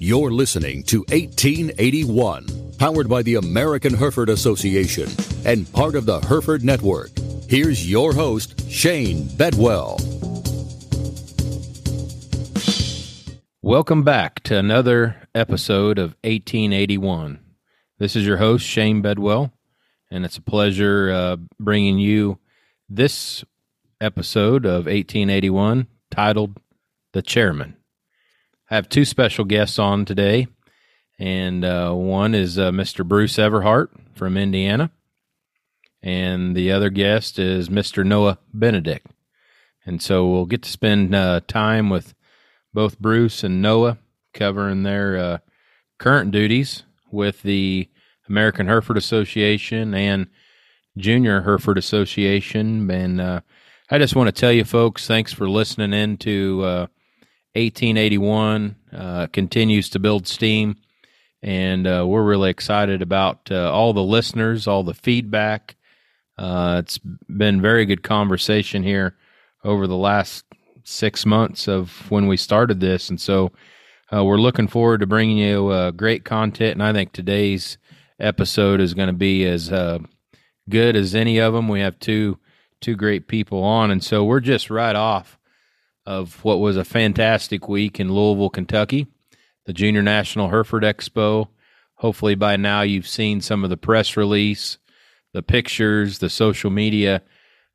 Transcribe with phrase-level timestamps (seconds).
[0.00, 2.46] You're listening to 1881,
[2.78, 5.08] powered by the American Hereford Association
[5.44, 7.10] and part of the Hereford Network.
[7.48, 9.98] Here's your host, Shane Bedwell.
[13.60, 17.40] Welcome back to another episode of 1881.
[17.98, 19.52] This is your host, Shane Bedwell,
[20.12, 22.38] and it's a pleasure uh, bringing you
[22.88, 23.44] this
[24.00, 26.60] episode of 1881 titled
[27.14, 27.77] The Chairman.
[28.70, 30.46] I have two special guests on today,
[31.18, 33.02] and uh, one is uh, Mr.
[33.02, 34.90] Bruce Everhart from Indiana,
[36.02, 38.04] and the other guest is Mr.
[38.04, 39.06] Noah Benedict.
[39.86, 42.14] And so we'll get to spend uh, time with
[42.74, 43.96] both Bruce and Noah
[44.34, 45.38] covering their uh,
[45.96, 47.88] current duties with the
[48.28, 50.26] American Hereford Association and
[50.98, 52.90] Junior Hereford Association.
[52.90, 53.40] And uh,
[53.90, 56.86] I just want to tell you, folks, thanks for listening in to uh,
[57.58, 60.76] 1881 uh, continues to build steam,
[61.42, 65.76] and uh, we're really excited about uh, all the listeners, all the feedback.
[66.36, 69.16] Uh, it's been very good conversation here
[69.64, 70.44] over the last
[70.84, 73.50] six months of when we started this, and so
[74.14, 76.74] uh, we're looking forward to bringing you uh, great content.
[76.74, 77.76] And I think today's
[78.20, 79.68] episode is going to be as
[80.68, 81.68] good as any of them.
[81.68, 82.38] We have two
[82.80, 85.37] two great people on, and so we're just right off
[86.08, 89.06] of what was a fantastic week in Louisville, Kentucky,
[89.66, 91.48] the Junior National Hereford Expo.
[91.96, 94.78] Hopefully, by now you've seen some of the press release,
[95.34, 97.20] the pictures, the social media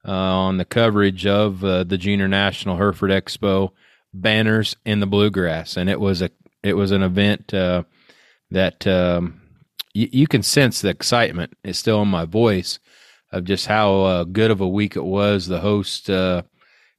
[0.04, 3.70] uh, on the coverage of uh, the Junior National Hereford Expo
[4.16, 6.32] banners in the bluegrass, and it was a
[6.64, 7.84] it was an event uh,
[8.50, 9.42] that um,
[9.94, 12.80] y- you can sense the excitement is still in my voice
[13.32, 15.46] of just how uh, good of a week it was.
[15.46, 16.42] The host uh,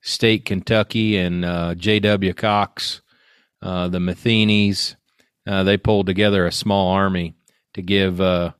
[0.04, 2.34] State Kentucky and uh, J.W.
[2.34, 3.00] Cox,
[3.62, 4.96] uh, the Matheny's,
[5.46, 7.34] uh, they pulled together a small army
[7.72, 8.52] to give uh,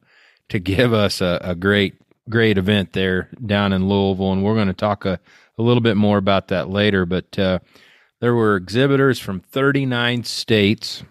[0.48, 1.96] to give us a, a, great
[2.30, 5.20] great event there down in Louisville, and we're going to talk a,
[5.58, 7.04] a little bit more about that later.
[7.04, 7.58] But uh,
[8.22, 11.04] there were exhibitors from 39 states,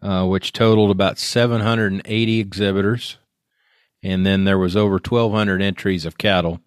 [0.00, 3.18] uh, which totaled about 780 exhibitors,
[4.02, 6.62] and then there was over 1,200 entries of cattle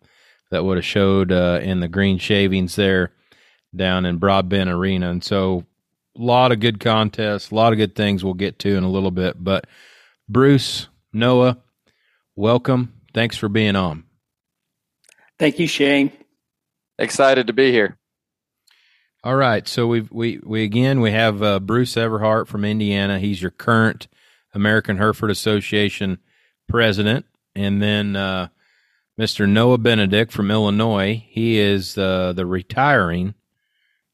[0.51, 3.11] that would have showed uh, in the green shavings there
[3.75, 5.11] down in Broadbent Arena.
[5.11, 5.65] And so
[6.17, 8.89] a lot of good contests, a lot of good things we'll get to in a
[8.89, 9.41] little bit.
[9.43, 9.67] But
[10.27, 11.57] Bruce, Noah,
[12.35, 12.93] welcome.
[13.13, 14.03] Thanks for being on.
[15.37, 16.11] Thank you, Shane.
[16.97, 17.97] Excited to be here.
[19.23, 23.19] All right, so we we we again we have uh, Bruce Everhart from Indiana.
[23.19, 24.07] He's your current
[24.53, 26.19] American Hereford Association
[26.69, 28.47] president, and then uh,
[29.19, 29.47] Mr.
[29.49, 31.21] Noah Benedict from Illinois.
[31.27, 33.33] He is uh, the retiring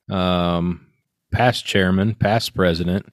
[0.09, 0.87] um,
[1.31, 3.05] past chairman, past president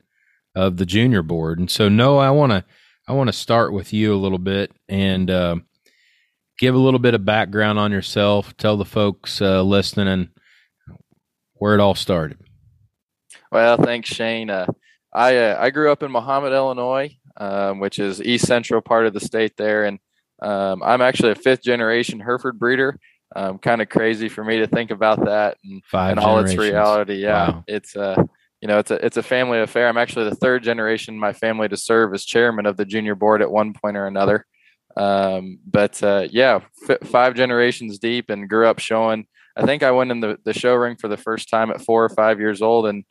[0.55, 1.59] of the junior board.
[1.59, 2.65] And so, Noah, I want to
[3.07, 5.57] I want to start with you a little bit and uh,
[6.59, 8.57] give a little bit of background on yourself.
[8.57, 10.31] Tell the folks uh, listening
[11.55, 12.39] where it all started.
[13.51, 14.49] Well, thanks, Shane.
[14.49, 14.67] Uh,
[15.13, 19.13] I uh, I grew up in Mahomet, Illinois, um, which is east central part of
[19.13, 19.99] the state there, and
[20.43, 22.99] um, I'm actually a fifth generation Hereford breeder.
[23.35, 26.55] Um, kind of crazy for me to think about that and, Five and all its
[26.55, 27.15] reality.
[27.15, 27.65] Yeah, wow.
[27.67, 28.25] it's a uh,
[28.61, 29.89] you know it's a it's a family affair.
[29.89, 33.15] I'm actually the third generation in my family to serve as chairman of the junior
[33.15, 34.45] board at one point or another.
[34.97, 39.27] Um, but uh, yeah, f- five generations deep and grew up showing.
[39.57, 42.05] I think I went in the, the show ring for the first time at four
[42.05, 43.05] or five years old and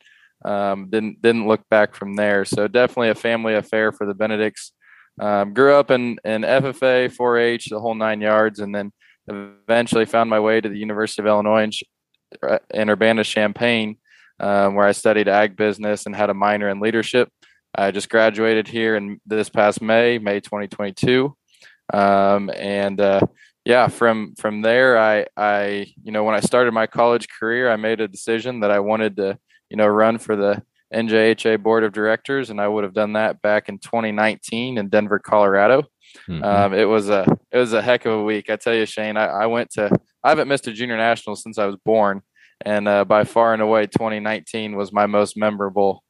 [0.44, 2.44] um, didn't didn't look back from there.
[2.44, 4.72] So definitely a family affair for the Benedicts.
[5.20, 8.92] Um, grew up in, in FFA, 4 H, the whole nine yards, and then
[9.28, 11.72] eventually found my way to the University of Illinois in,
[12.42, 13.96] uh, in Urbana Champaign,
[14.40, 17.28] um, where I studied ag business and had a minor in leadership.
[17.74, 21.34] I just graduated here in this past May, May 2022.
[21.92, 23.20] Um, and uh,
[23.64, 27.76] yeah, from from there, I I you know when I started my college career, I
[27.76, 29.38] made a decision that I wanted to
[29.70, 33.40] you know run for the NJHA board of directors, and I would have done that
[33.42, 35.82] back in 2019 in Denver, Colorado.
[36.28, 36.44] Mm-hmm.
[36.44, 38.50] Um, it was a it was a heck of a week.
[38.50, 39.16] I tell you, Shane.
[39.16, 39.90] I, I went to
[40.22, 42.22] I haven't missed a junior national since I was born,
[42.64, 46.04] and uh, by far and away, 2019 was my most memorable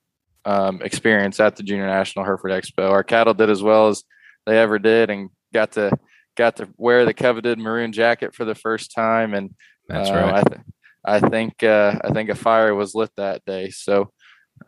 [0.45, 2.91] um, experience at the Junior National Hereford Expo.
[2.91, 4.03] Our cattle did as well as
[4.47, 5.93] they ever did, and got to
[6.37, 9.35] got to wear the coveted maroon jacket for the first time.
[9.35, 9.55] And
[9.89, 10.35] that's uh, right.
[10.35, 10.61] I, th-
[11.05, 13.71] I think uh, I think a fire was lit that day.
[13.71, 14.13] So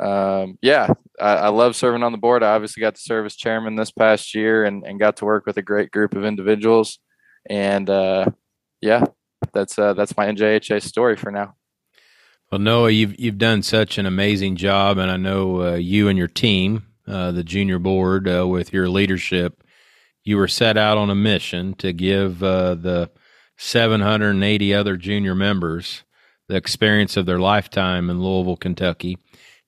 [0.01, 2.43] um, yeah, I, I, love serving on the board.
[2.43, 5.47] I obviously got to serve as chairman this past year and, and got to work
[5.47, 6.99] with a great group of individuals.
[7.49, 8.27] And uh,
[8.81, 9.05] yeah,
[9.53, 11.55] that's uh, that's my NJHA story for now.
[12.51, 16.19] Well, Noah, you've you've done such an amazing job, and I know uh, you and
[16.19, 19.65] your team, uh, the junior board, uh, with your leadership,
[20.23, 23.11] you were set out on a mission to give uh, the
[23.57, 26.03] 780 other junior members
[26.49, 29.19] the experience of their lifetime in Louisville, Kentucky.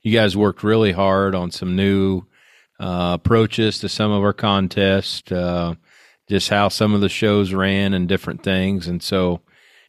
[0.06, 2.22] You guys worked really hard on some new
[2.78, 5.74] uh, approaches to some of our contests, uh,
[6.28, 9.40] just how some of the shows ran and different things, and so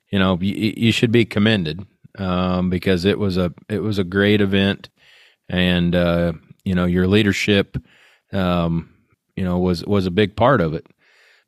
[0.10, 1.86] you know you, you should be commended
[2.18, 4.90] um, because it was a it was a great event,
[5.50, 6.34] and uh,
[6.66, 7.78] you know your leadership,
[8.34, 8.92] um,
[9.36, 10.88] you know was was a big part of it.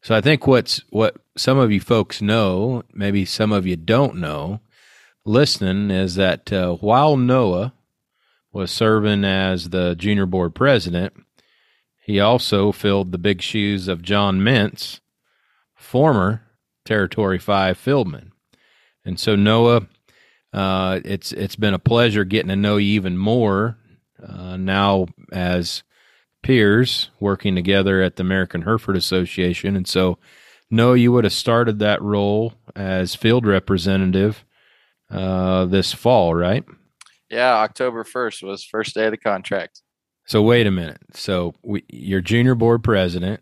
[0.04, 4.18] So I think what's what some of you folks know, maybe some of you don't
[4.18, 4.60] know,
[5.26, 7.74] listening is that uh, while Noah
[8.52, 11.14] was serving as the junior board president,
[12.00, 15.00] he also filled the big shoes of John Mintz,
[15.76, 16.44] former
[16.86, 18.32] Territory Five fieldman.
[19.06, 19.88] And so Noah
[20.52, 23.78] uh, it's it's been a pleasure getting to know you even more
[24.26, 25.84] uh, now as
[26.42, 30.18] peers working together at the American Hereford Association, and so
[30.72, 34.44] know you would have started that role as field representative
[35.12, 36.64] uh, this fall, right?
[37.30, 39.82] Yeah, October first was first day of the contract.
[40.26, 41.02] So wait a minute.
[41.14, 43.42] So we, you're junior board president.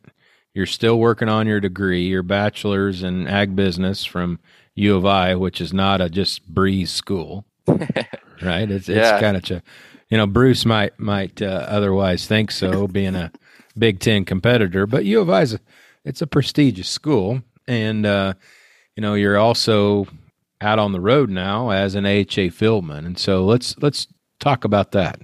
[0.54, 4.40] You're still working on your degree, your bachelor's in ag business from
[4.76, 8.72] U of I, which is not a just breeze school, right?
[8.72, 9.20] It's it's yeah.
[9.20, 9.64] kind of, ch-
[10.10, 13.32] you know, Bruce might might uh, otherwise think so, being a
[13.78, 15.60] Big Ten competitor, but U of I is a,
[16.06, 18.34] it's a prestigious school, and uh,
[18.96, 20.08] you know you're also
[20.62, 24.08] out on the road now as an AHA fieldman, and so let's let's
[24.40, 25.20] talk about that.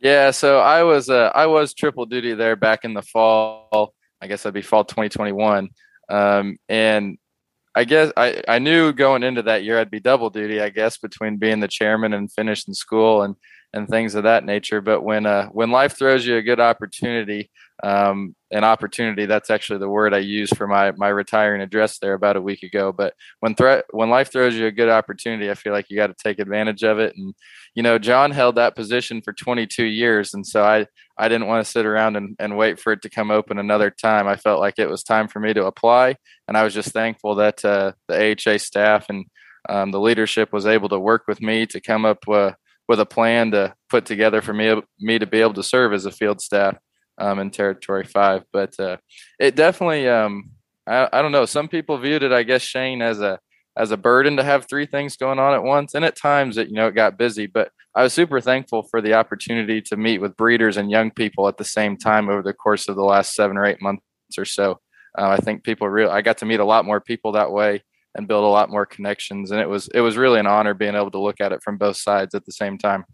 [0.00, 3.94] Yeah, so I was uh, I was triple duty there back in the fall.
[4.20, 5.68] I guess that'd be fall 2021.
[6.08, 7.18] Um, and
[7.74, 10.98] I guess I, I knew going into that year I'd be double duty, I guess,
[10.98, 13.36] between being the chairman and finishing school and
[13.72, 14.80] and things of that nature.
[14.80, 17.50] But when uh, when life throws you a good opportunity,
[17.82, 22.14] um, an opportunity that's actually the word I used for my my retiring address there
[22.14, 22.92] about a week ago.
[22.92, 23.54] But when
[23.90, 26.82] when life throws you a good opportunity, I feel like you got to take advantage
[26.82, 27.14] of it.
[27.16, 27.34] And
[27.74, 31.64] you know, John held that position for 22 years, and so I I didn't want
[31.64, 34.26] to sit around and, and wait for it to come open another time.
[34.26, 36.16] I felt like it was time for me to apply,
[36.48, 39.26] and I was just thankful that uh, the AHA staff and
[39.68, 42.52] um, the leadership was able to work with me to come up uh,
[42.90, 46.06] with a plan to put together for me me to be able to serve as
[46.06, 46.76] a field staff
[47.18, 48.42] um, in Territory Five.
[48.52, 48.96] But uh,
[49.38, 50.50] it definitely, um,
[50.88, 51.46] I, I don't know.
[51.46, 53.38] Some people viewed it, I guess, Shane, as a
[53.76, 55.94] as a burden to have three things going on at once.
[55.94, 57.46] And at times, it you know it got busy.
[57.46, 61.46] But I was super thankful for the opportunity to meet with breeders and young people
[61.46, 64.02] at the same time over the course of the last seven or eight months
[64.36, 64.80] or so.
[65.16, 67.84] Uh, I think people really, I got to meet a lot more people that way
[68.14, 69.50] and build a lot more connections.
[69.50, 71.78] And it was it was really an honor being able to look at it from
[71.78, 73.04] both sides at the same time.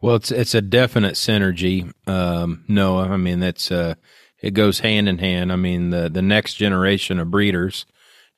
[0.00, 1.92] Well, it's it's a definite synergy.
[2.06, 3.94] Um, no, I mean that's uh,
[4.40, 5.52] it goes hand in hand.
[5.52, 7.84] I mean the the next generation of breeders,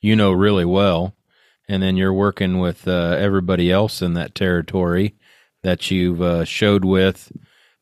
[0.01, 1.15] you know really well,
[1.69, 5.15] and then you're working with uh, everybody else in that territory
[5.63, 7.31] that you've uh, showed with,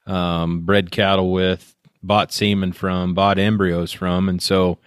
[0.05, 4.79] um, bred cattle with, bought semen from, bought embryos from, and so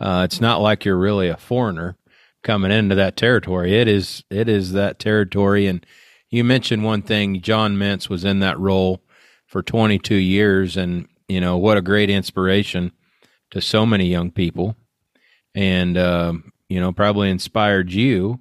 [0.00, 1.96] uh, it's not like you're really a foreigner
[2.46, 3.76] coming into that territory.
[3.76, 5.66] It is it is that territory.
[5.66, 5.84] And
[6.30, 7.42] you mentioned one thing.
[7.42, 9.02] John Mintz was in that role
[9.46, 12.92] for 22 years, and you know what a great inspiration
[13.50, 14.76] to so many young people,
[15.54, 16.34] and uh,
[16.68, 18.40] you know probably inspired you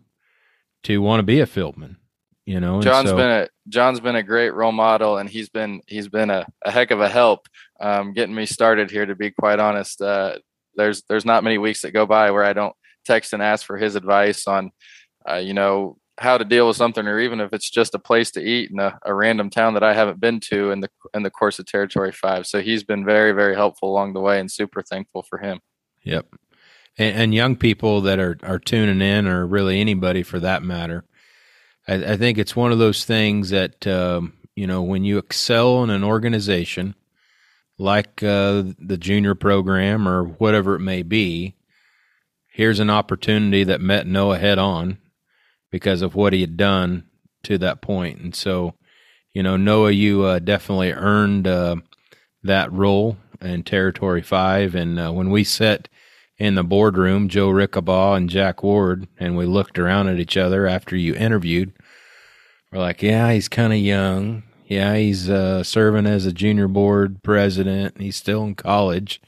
[0.84, 1.98] to want to be a fieldman.
[2.46, 5.82] You know, John's so, been a John's been a great role model, and he's been
[5.88, 7.48] he's been a, a heck of a help
[7.80, 9.08] um, getting me started here.
[9.08, 10.38] To be quite honest, uh,
[10.76, 13.78] there's there's not many weeks that go by where I don't text and ask for
[13.78, 14.72] his advice on,
[15.30, 18.32] uh, you know, how to deal with something, or even if it's just a place
[18.32, 21.24] to eat in a, a, random town that I haven't been to in the in
[21.24, 22.48] the course of Territory Five.
[22.48, 25.60] So he's been very very helpful along the way, and super thankful for him.
[26.04, 26.28] Yep,
[26.98, 31.04] and, and young people that are are tuning in, or really anybody for that matter.
[31.88, 35.84] I, I think it's one of those things that um, you know when you excel
[35.84, 36.96] in an organization
[37.78, 41.55] like uh, the junior program or whatever it may be,
[42.56, 44.98] here's an opportunity that met Noah head on
[45.72, 47.04] because of what he had done
[47.44, 48.22] to that point.
[48.22, 48.76] And so,
[49.34, 51.76] you know, Noah, you uh, definitely earned uh,
[52.44, 54.74] that role in Territory 5.
[54.74, 55.90] And uh, when we sat
[56.38, 60.66] in the boardroom, Joe Rickabaugh and Jack Ward, and we looked around at each other
[60.66, 61.74] after you interviewed,
[62.72, 64.44] we're like, yeah, he's kind of young.
[64.66, 68.00] Yeah, he's uh, serving as a junior board president.
[68.00, 69.22] He's still in college.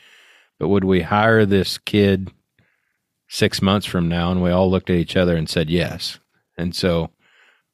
[0.60, 2.32] But would we hire this kid
[3.28, 4.32] six months from now?
[4.32, 6.20] And we all looked at each other and said yes.
[6.58, 7.12] And so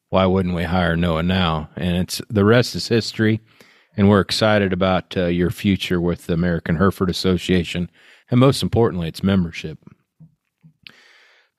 [0.09, 1.69] why wouldn't we hire Noah now?
[1.75, 3.41] And it's the rest is history.
[3.95, 7.91] And we're excited about uh, your future with the American Hereford Association,
[8.29, 9.77] and most importantly, its membership.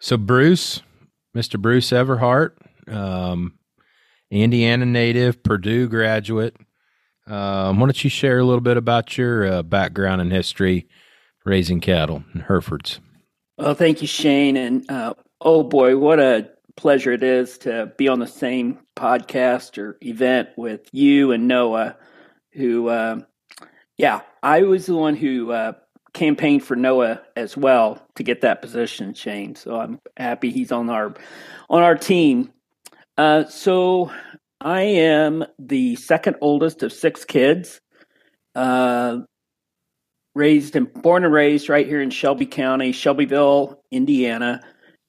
[0.00, 0.82] So, Bruce,
[1.36, 1.60] Mr.
[1.60, 2.52] Bruce Everhart,
[2.88, 3.58] um,
[4.30, 6.56] Indiana native, Purdue graduate.
[7.26, 10.88] Um, why don't you share a little bit about your uh, background and history
[11.44, 13.00] raising cattle in Herefords?
[13.58, 14.56] Well, thank you, Shane.
[14.56, 19.78] And uh, oh boy, what a pleasure it is to be on the same podcast
[19.78, 21.96] or event with you and Noah,
[22.52, 23.20] who, uh,
[23.96, 25.72] yeah, I was the one who uh,
[26.14, 29.54] campaigned for Noah as well to get that position, Shane.
[29.54, 31.14] So I'm happy he's on our
[31.70, 32.52] on our team.
[33.16, 34.10] Uh, so
[34.60, 37.80] I am the second oldest of six kids.
[38.54, 39.18] Uh,
[40.34, 44.60] raised and born and raised right here in Shelby County, Shelbyville, Indiana.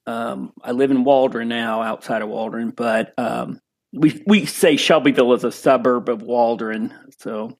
[0.08, 3.60] Um, I live in Waldron now, outside of Waldron, but um,
[3.92, 7.58] we we say Shelbyville is a suburb of Waldron, so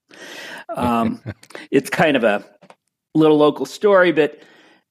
[0.76, 1.22] um,
[1.72, 2.46] it's kind of a
[3.16, 4.12] little local story.
[4.12, 4.40] But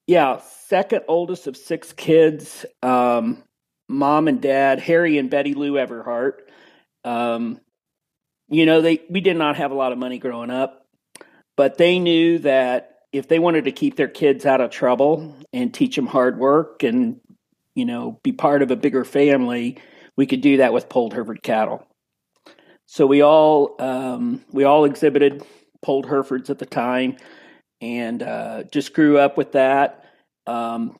[0.06, 2.66] yeah, second oldest of six kids.
[2.82, 3.44] Um,
[3.88, 6.40] mom and dad, Harry and Betty Lou Everhart.
[7.04, 7.60] Um,
[8.48, 10.83] you know, they we did not have a lot of money growing up,
[11.56, 15.72] but they knew that if they wanted to keep their kids out of trouble and
[15.72, 17.20] teach them hard work and
[17.74, 19.78] you know be part of a bigger family,
[20.16, 21.86] we could do that with polled Hereford cattle.
[22.86, 25.42] So we all um, we all exhibited
[25.82, 27.16] polled Herefords at the time,
[27.80, 30.04] and uh, just grew up with that.
[30.46, 30.98] Um,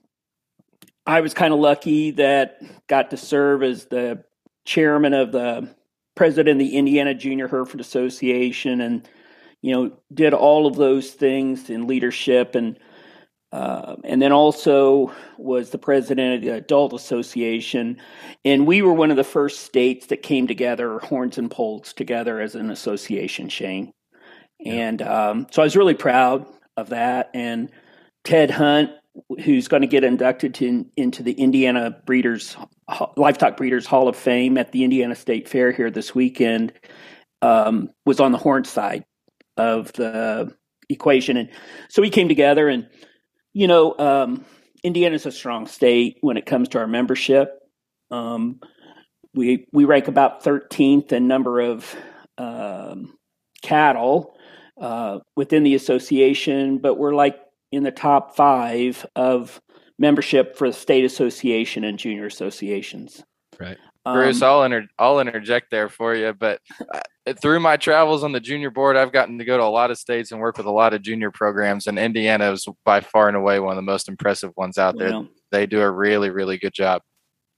[1.07, 4.25] I was kind of lucky that got to serve as the
[4.65, 5.75] chairman of the
[6.15, 9.09] president of the Indiana Junior Hereford Association, and
[9.65, 12.79] you know did all of those things in leadership, and
[13.51, 17.97] uh, and then also was the president of the Adult Association,
[18.45, 22.43] and we were one of the first states that came together, horns and poles together
[22.43, 23.49] as an association.
[23.49, 23.95] Shane,
[24.67, 26.45] and um, so I was really proud
[26.77, 27.71] of that, and
[28.23, 28.91] Ted Hunt
[29.45, 32.57] who's going to get inducted to, into the Indiana Breeders
[33.17, 36.73] Livestock Breeders Hall of Fame at the Indiana State Fair here this weekend,
[37.41, 39.05] um, was on the horn side
[39.57, 40.55] of the
[40.89, 41.51] equation, and
[41.89, 42.69] so we came together.
[42.69, 42.89] And
[43.53, 44.45] you know, um,
[44.83, 47.61] Indiana's a strong state when it comes to our membership.
[48.11, 48.61] Um,
[49.35, 51.95] we we rank about 13th in number of
[52.39, 53.17] um,
[53.63, 54.37] cattle
[54.81, 57.39] uh, within the association, but we're like
[57.73, 59.61] in the top five of
[59.99, 63.23] membership for the state association and junior associations.
[63.59, 63.79] Right.
[64.05, 66.61] Bruce, um, I'll inter- I'll interject there for you, but
[66.93, 69.91] uh, through my travels on the junior board, I've gotten to go to a lot
[69.91, 73.29] of states and work with a lot of junior programs, and Indiana is by far
[73.29, 75.11] and away one of the most impressive ones out there.
[75.11, 77.01] Well, they do a really, really good job.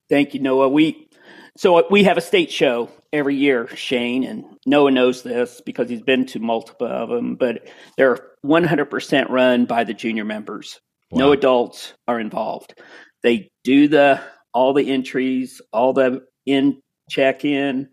[0.08, 0.68] Thank you, Noah.
[0.68, 1.08] We
[1.56, 6.02] so we have a state show every year, Shane, and Noah knows this because he's
[6.02, 10.80] been to multiple of them, but they're 100% run by the junior members.
[11.10, 11.18] Wow.
[11.18, 12.78] No adults are involved.
[13.22, 14.20] They do the
[14.52, 17.88] all the entries, all the in check in,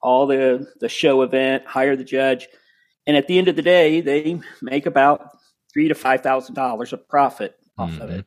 [0.00, 2.48] all the the show event, hire the judge,
[3.06, 5.36] and at the end of the day, they make about
[5.72, 8.02] three to five thousand dollars of profit off mm-hmm.
[8.02, 8.24] of it,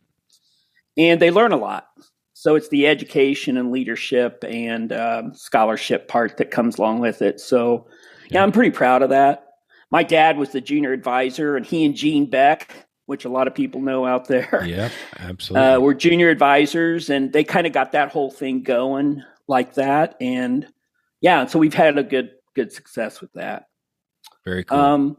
[0.97, 1.87] and they learn a lot.
[2.33, 7.39] So it's the education and leadership and um, scholarship part that comes along with it.
[7.39, 7.85] So
[8.25, 8.39] yeah.
[8.39, 9.45] yeah, I'm pretty proud of that.
[9.91, 13.53] My dad was the junior advisor, and he and Gene Beck, which a lot of
[13.53, 17.91] people know out there, yeah, absolutely, uh, were junior advisors, and they kind of got
[17.91, 19.21] that whole thing going
[19.51, 20.15] like that.
[20.19, 20.65] And
[21.19, 23.65] yeah, so we've had a good good success with that.
[24.43, 24.79] Very cool.
[24.79, 25.17] Um,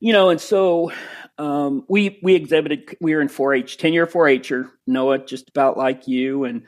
[0.00, 0.92] you know, and so
[1.36, 2.96] um, we we exhibited.
[3.00, 4.70] We were in 4-H, ten year 4-H'er.
[4.86, 6.62] Noah, just about like you, and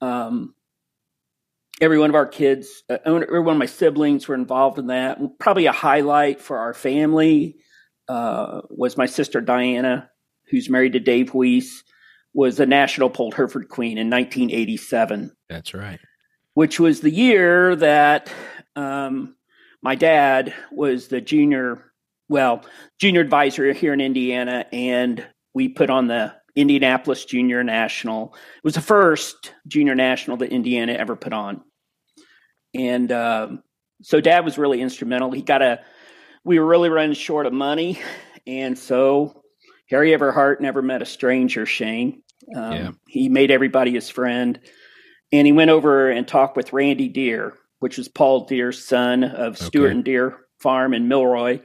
[0.00, 0.54] um,
[1.80, 5.18] every one of our kids, uh, every one of my siblings were involved in that.
[5.38, 7.56] Probably a highlight for our family
[8.08, 10.10] uh, was my sister Diana,
[10.50, 11.82] who's married to Dave Weiss,
[12.34, 15.32] was a national Polled Hereford Queen in 1987.
[15.48, 16.00] That's right.
[16.56, 18.32] Which was the year that
[18.76, 19.36] um,
[19.82, 21.92] my dad was the junior
[22.30, 22.64] well,
[22.98, 25.22] junior advisor here in Indiana, and
[25.54, 28.34] we put on the Indianapolis Junior National.
[28.56, 31.62] It was the first junior national that Indiana ever put on,
[32.74, 33.62] and um,
[34.02, 35.30] so Dad was really instrumental.
[35.30, 35.80] He got a.
[36.42, 38.00] We were really running short of money,
[38.46, 39.42] and so
[39.90, 41.66] Harry Everhart never met a stranger.
[41.66, 42.22] Shane,
[42.54, 42.90] um, yeah.
[43.08, 44.58] he made everybody his friend,
[45.32, 49.58] and he went over and talked with Randy Deer, which was Paul Deer's son of
[49.58, 49.92] Stewart okay.
[49.92, 51.60] and Deer Farm in Milroy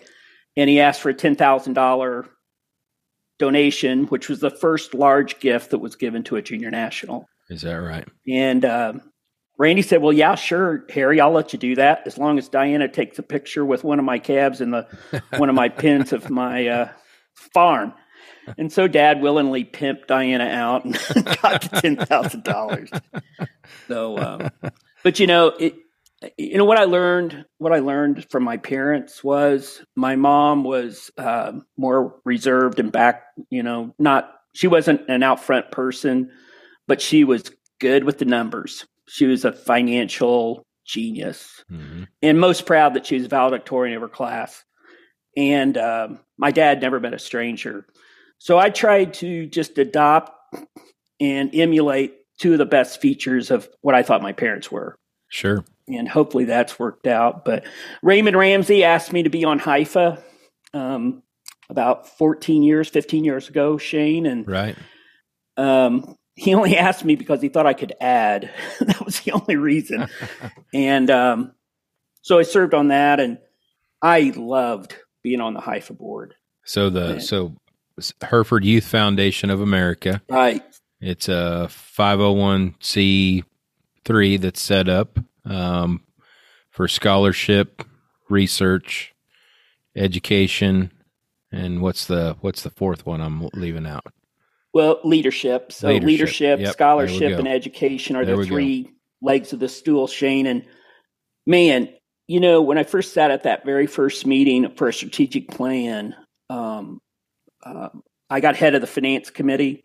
[0.58, 2.26] and he asked for a ten thousand dollar
[3.40, 7.26] donation, which was the first large gift that was given to a junior national.
[7.50, 8.08] Is that right?
[8.28, 8.94] And uh,
[9.58, 12.88] Randy said, "Well, yeah, sure, Harry, I'll let you do that as long as Diana
[12.88, 14.88] takes a picture with one of my calves and the
[15.38, 16.90] one of my pins of my uh,
[17.54, 17.94] farm."
[18.58, 20.94] And so, Dad willingly pimped Diana out and
[21.42, 22.90] got the ten thousand dollars.
[23.88, 24.50] So, um,
[25.04, 25.76] but you know, it,
[26.38, 27.46] you know what I learned.
[27.58, 33.24] What I learned from my parents was my mom was uh, more reserved and back.
[33.50, 36.32] You know, not she wasn't an out front person,
[36.88, 42.04] but she was good with the numbers she was a financial genius mm-hmm.
[42.22, 44.64] and most proud that she was valedictorian of her class.
[45.36, 47.86] And um, my dad never met a stranger.
[48.42, 50.32] So I tried to just adopt
[51.20, 54.96] and emulate two of the best features of what I thought my parents were.
[55.30, 55.64] Sure.
[55.88, 57.46] And hopefully that's worked out.
[57.46, 57.66] But
[58.02, 60.24] Raymond Ramsey asked me to be on HYFA
[60.74, 61.22] um,
[61.70, 64.26] about 14 years, 15 years ago, Shane.
[64.26, 64.76] And right.
[65.56, 68.50] Um, he only asked me because he thought I could add.
[68.80, 70.08] that was the only reason.
[70.74, 71.52] and um,
[72.24, 73.38] so I served on that, and
[74.02, 76.34] I loved being on the HYFA board.
[76.66, 77.56] So the and, so
[78.22, 80.64] Hereford Youth Foundation of America, right?
[81.00, 86.04] It's a 501c3 that's set up um,
[86.70, 87.84] for scholarship,
[88.30, 89.16] research,
[89.96, 90.92] education,
[91.52, 94.06] and what's the what's the fourth one I'm leaving out?
[94.74, 95.72] Well, leadership.
[95.72, 98.90] So leadership, leadership yep, scholarship, and education are there the three go.
[99.22, 100.48] legs of the stool, Shane.
[100.48, 100.66] And
[101.46, 101.90] man,
[102.28, 106.16] you know, when I first sat at that very first meeting for a strategic plan,
[106.50, 107.02] um,
[107.64, 107.90] uh,
[108.30, 109.84] I got head of the finance committee,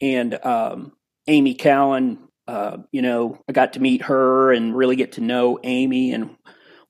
[0.00, 0.92] and um,
[1.26, 2.18] Amy Cowan.
[2.46, 6.36] Uh, you know, I got to meet her and really get to know Amy and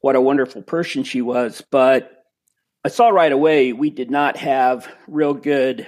[0.01, 1.63] what a wonderful person she was.
[1.71, 2.11] But
[2.85, 5.87] I saw right away we did not have real good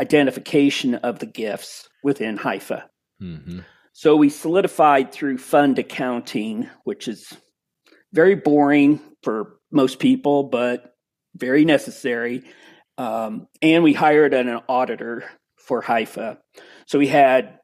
[0.00, 2.84] identification of the gifts within HYFA.
[3.22, 3.60] Mm-hmm.
[3.92, 7.32] So we solidified through fund accounting, which is
[8.12, 10.94] very boring for most people, but
[11.34, 12.44] very necessary.
[12.98, 15.24] Um, and we hired an, an auditor
[15.56, 16.38] for HYFA.
[16.86, 17.60] So we had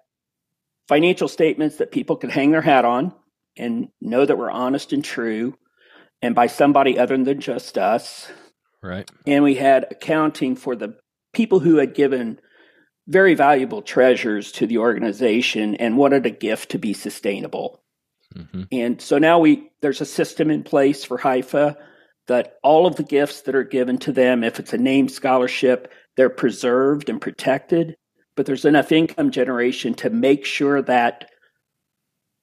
[0.88, 3.12] financial statements that people could hang their hat on
[3.56, 5.56] and know that we're honest and true
[6.22, 8.30] and by somebody other than just us.
[8.82, 9.10] Right.
[9.26, 10.96] And we had accounting for the
[11.32, 12.38] people who had given
[13.06, 17.82] very valuable treasures to the organization and wanted a gift to be sustainable.
[18.34, 18.62] Mm-hmm.
[18.72, 21.76] And so now we there's a system in place for HYFA
[22.26, 25.92] that all of the gifts that are given to them, if it's a named scholarship,
[26.16, 27.96] they're preserved and protected,
[28.36, 31.30] but there's enough income generation to make sure that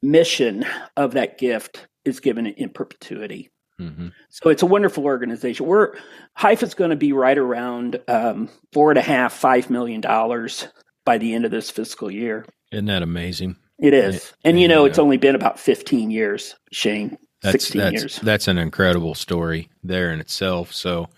[0.01, 0.65] mission
[0.97, 3.49] of that gift is given in perpetuity.
[3.79, 4.09] Mm-hmm.
[4.29, 5.65] So it's a wonderful organization.
[5.65, 5.95] We're
[6.37, 10.67] HYFA's going to be right around um, four and a half, five million dollars
[11.03, 12.45] by the end of this fiscal year.
[12.71, 13.55] Isn't that amazing?
[13.79, 17.17] It is, and, and you know, it's only been about fifteen years, Shane.
[17.41, 18.19] That's, 16 that's, years.
[18.21, 20.73] That's an incredible story there in itself.
[20.73, 21.09] So,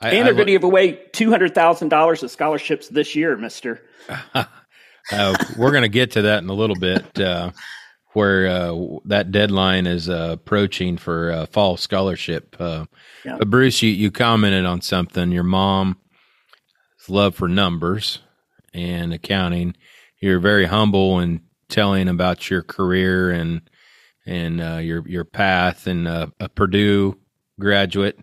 [0.00, 3.36] I, and they're going to give away two hundred thousand dollars of scholarships this year,
[3.36, 3.82] Mister.
[4.34, 4.44] uh,
[5.56, 7.20] we're going to get to that in a little bit.
[7.20, 7.50] Uh,
[8.12, 12.56] where uh, that deadline is uh, approaching for uh, fall scholarship.
[12.58, 12.86] Uh,
[13.24, 13.36] yeah.
[13.38, 15.30] But Bruce, you, you commented on something.
[15.30, 15.96] Your mom's
[17.08, 18.20] love for numbers
[18.72, 19.76] and accounting.
[20.20, 23.60] You're very humble in telling about your career and
[24.28, 27.18] and uh, your your path and uh, a Purdue
[27.58, 28.18] graduate.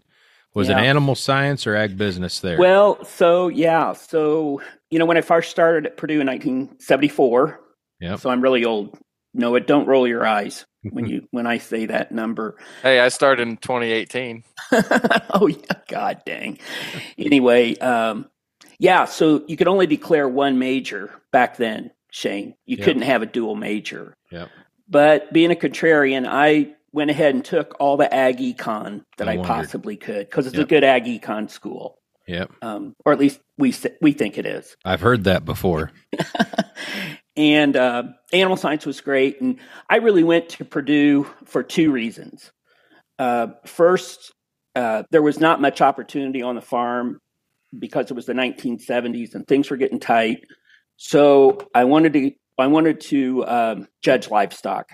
[0.54, 0.80] Was yeah.
[0.80, 2.58] it animal science or ag business there?
[2.58, 7.60] Well, so yeah, so you know when I first started at Purdue in 1974.
[8.00, 8.16] Yeah.
[8.18, 8.98] So I'm really old
[9.34, 12.56] no, it don't roll your eyes when you when I say that number.
[12.84, 14.44] Hey, I started in 2018.
[15.34, 15.58] oh yeah,
[15.90, 16.60] god dang.
[17.18, 18.30] Anyway, um,
[18.80, 22.56] yeah, so you could only declare one major back then, Shane.
[22.66, 22.86] You yep.
[22.86, 24.16] couldn't have a dual major.
[24.32, 24.48] Yeah.
[24.88, 29.34] But being a contrarian, I went ahead and took all the ag econ that I,
[29.34, 30.66] I possibly could because it's yep.
[30.66, 32.00] a good ag econ school.
[32.28, 32.52] Yep.
[32.62, 34.76] Um, or at least we we think it is.
[34.84, 35.92] I've heard that before.
[37.36, 39.42] and uh, animal science was great.
[39.42, 42.52] And I really went to Purdue for two reasons.
[43.20, 44.34] Uh, first,
[44.76, 47.20] uh, there was not much opportunity on the farm
[47.78, 50.46] because it was the 1970s and things were getting tight.
[50.98, 54.90] So I wanted to I wanted to um, judge livestock,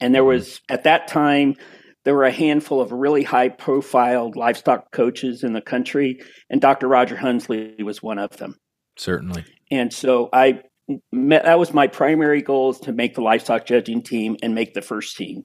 [0.00, 1.54] and there was at that time
[2.04, 6.88] there were a handful of really high profile livestock coaches in the country, and Dr.
[6.88, 8.56] Roger Hunsley was one of them.
[8.96, 9.44] Certainly.
[9.70, 10.62] And so I
[11.12, 14.74] met, that was my primary goal is to make the livestock judging team and make
[14.74, 15.44] the first team.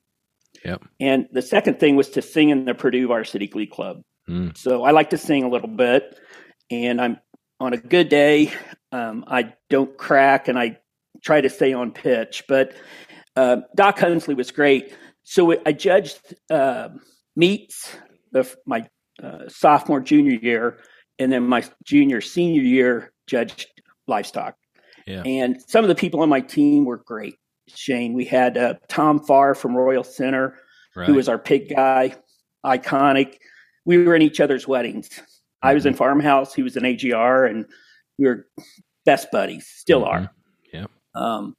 [0.64, 0.84] Yep.
[1.00, 4.02] And the second thing was to sing in the Purdue Varsity Glee Club.
[4.30, 4.58] Mm.
[4.58, 6.18] So I like to sing a little bit,
[6.72, 7.18] and I'm
[7.60, 8.54] on a good day.
[8.92, 10.78] Um, I don't crack, and I
[11.22, 12.44] try to stay on pitch.
[12.48, 12.74] But
[13.36, 14.96] uh, Doc Hunsley was great.
[15.24, 16.90] So I judged uh,
[17.36, 17.96] meets
[18.32, 18.88] the, my
[19.22, 20.80] uh, sophomore, junior year,
[21.20, 23.68] and then my junior, senior year judged
[24.08, 24.56] livestock.
[25.08, 25.24] Yeah.
[25.26, 27.36] And some of the people on my team were great.
[27.68, 30.58] Shane, we had uh, Tom Farr from Royal Center,
[30.96, 31.08] right.
[31.08, 32.16] who was our pig guy,
[32.66, 33.38] iconic.
[33.86, 35.10] We were in each other's weddings.
[35.10, 35.24] Mm-hmm.
[35.70, 36.00] I was in mm-hmm.
[36.00, 37.66] Farmhouse, he was in AGR, and
[38.18, 38.48] we were
[39.06, 40.26] best buddies, still mm-hmm.
[40.26, 40.32] are.
[41.16, 41.56] Um,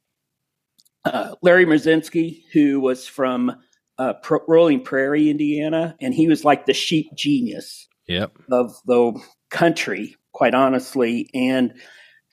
[1.03, 3.55] uh, Larry Merzinski, who was from
[3.97, 8.35] uh, Pro- Rolling Prairie, Indiana, and he was like the sheep genius yep.
[8.51, 11.29] of the country, quite honestly.
[11.33, 11.73] And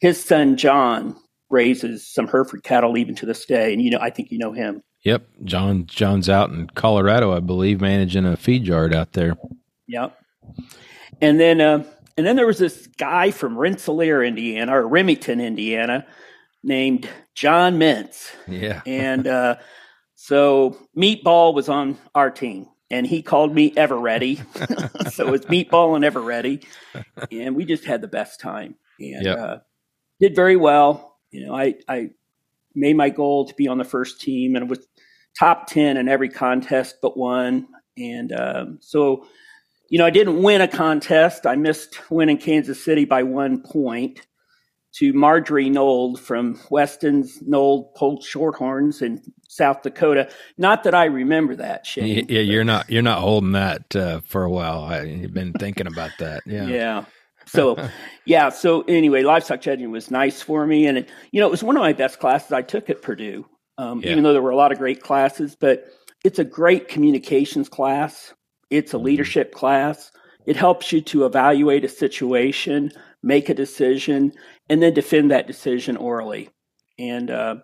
[0.00, 1.16] his son John
[1.50, 4.52] raises some Hereford cattle even to this day, and you know, I think you know
[4.52, 4.82] him.
[5.04, 5.86] Yep, John.
[5.86, 9.34] John's out in Colorado, I believe, managing a feed yard out there.
[9.88, 10.16] Yep.
[11.20, 11.84] And then, uh,
[12.16, 16.06] and then there was this guy from Rensselaer, Indiana, or Remington, Indiana,
[16.62, 18.30] named John Mintz.
[18.46, 18.82] Yeah.
[18.86, 19.56] and uh,
[20.14, 24.36] so Meatball was on our team and he called me Ever Ready.
[25.10, 26.60] so it's Meatball and Ever Ready.
[27.30, 29.38] And we just had the best time and yep.
[29.38, 29.56] uh,
[30.20, 31.18] did very well.
[31.30, 32.10] You know, I, I
[32.74, 34.86] made my goal to be on the first team and was
[35.38, 37.66] top 10 in every contest but one.
[37.96, 39.26] And um, so,
[39.88, 41.46] you know, I didn't win a contest.
[41.46, 44.26] I missed winning Kansas City by one point
[44.94, 50.28] to Marjorie Nold from Weston's Nold Polled Shorthorns in South Dakota.
[50.58, 52.26] Not that I remember that, Shane.
[52.28, 54.84] Yeah, you're not you're not holding that uh, for a while.
[54.84, 56.42] I, you've been thinking about that.
[56.46, 56.66] Yeah.
[56.66, 57.04] Yeah.
[57.44, 57.76] So,
[58.24, 58.50] yeah.
[58.50, 61.76] So anyway, livestock judging was nice for me, and it, you know it was one
[61.76, 63.44] of my best classes I took at Purdue.
[63.78, 64.12] Um, yeah.
[64.12, 65.86] Even though there were a lot of great classes, but
[66.24, 68.32] it's a great communications class.
[68.70, 69.06] It's a mm-hmm.
[69.06, 70.12] leadership class.
[70.46, 72.90] It helps you to evaluate a situation,
[73.22, 74.32] make a decision,
[74.68, 76.50] and then defend that decision orally.
[76.98, 77.56] And uh,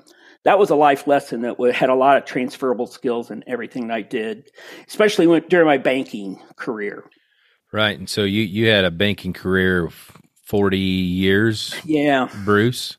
[0.44, 4.02] that was a life lesson that had a lot of transferable skills in everything I
[4.02, 4.50] did,
[4.86, 7.04] especially when, during my banking career.
[7.72, 7.98] Right.
[7.98, 9.94] And so you, you had a banking career of
[10.44, 11.74] 40 years.
[11.84, 12.28] Yeah.
[12.44, 12.96] Bruce.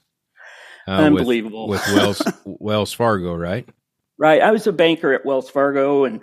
[0.87, 1.67] Uh, Unbelievable.
[1.67, 3.67] With, with Wells, Wells Fargo, right?
[4.17, 4.41] Right.
[4.41, 6.21] I was a banker at Wells Fargo and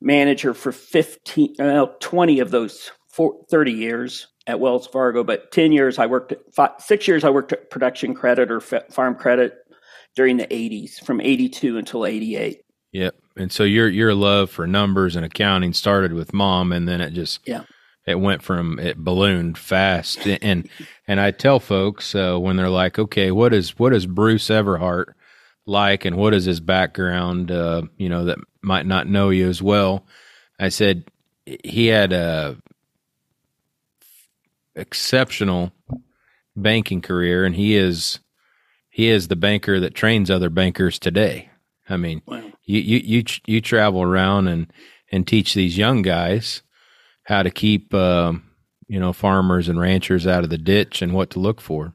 [0.00, 5.70] manager for 15, uh, 20 of those four, 30 years at Wells Fargo, but 10
[5.72, 9.58] years I worked five, six years I worked at production credit or farm credit
[10.16, 12.62] during the 80s from 82 until 88.
[12.92, 13.14] Yep.
[13.36, 17.10] And so your your love for numbers and accounting started with mom and then it
[17.10, 17.64] just yeah.
[18.06, 20.66] It went from it ballooned fast and
[21.06, 25.12] and I tell folks uh, when they're like, "Okay, what is what is Bruce Everhart
[25.66, 29.60] like and what is his background uh, you know that might not know you as
[29.60, 30.06] well?"
[30.58, 31.04] I said
[31.44, 32.56] he had a
[34.78, 35.72] exceptional
[36.56, 38.20] banking career, and he is
[38.90, 41.50] he is the banker that trains other bankers today.
[41.88, 42.42] I mean, wow.
[42.64, 44.72] you, you you you travel around and
[45.10, 46.62] and teach these young guys
[47.24, 48.32] how to keep uh,
[48.88, 51.92] you know farmers and ranchers out of the ditch and what to look for.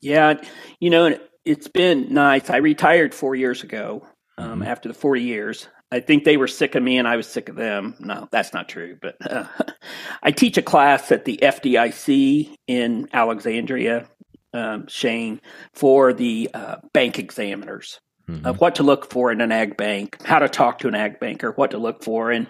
[0.00, 0.34] Yeah,
[0.78, 2.50] you know, it's been nice.
[2.50, 4.06] I retired four years ago
[4.38, 4.62] um, mm-hmm.
[4.62, 7.48] after the forty years, I think they were sick of me and I was sick
[7.48, 7.94] of them.
[8.00, 8.98] No, that's not true.
[9.00, 9.46] But uh,
[10.22, 14.08] I teach a class at the FDIC in Alexandria,
[14.52, 15.40] um, Shane,
[15.74, 18.46] for the uh, bank examiners mm-hmm.
[18.46, 21.20] of what to look for in an ag bank, how to talk to an ag
[21.20, 22.32] banker, what to look for.
[22.32, 22.48] And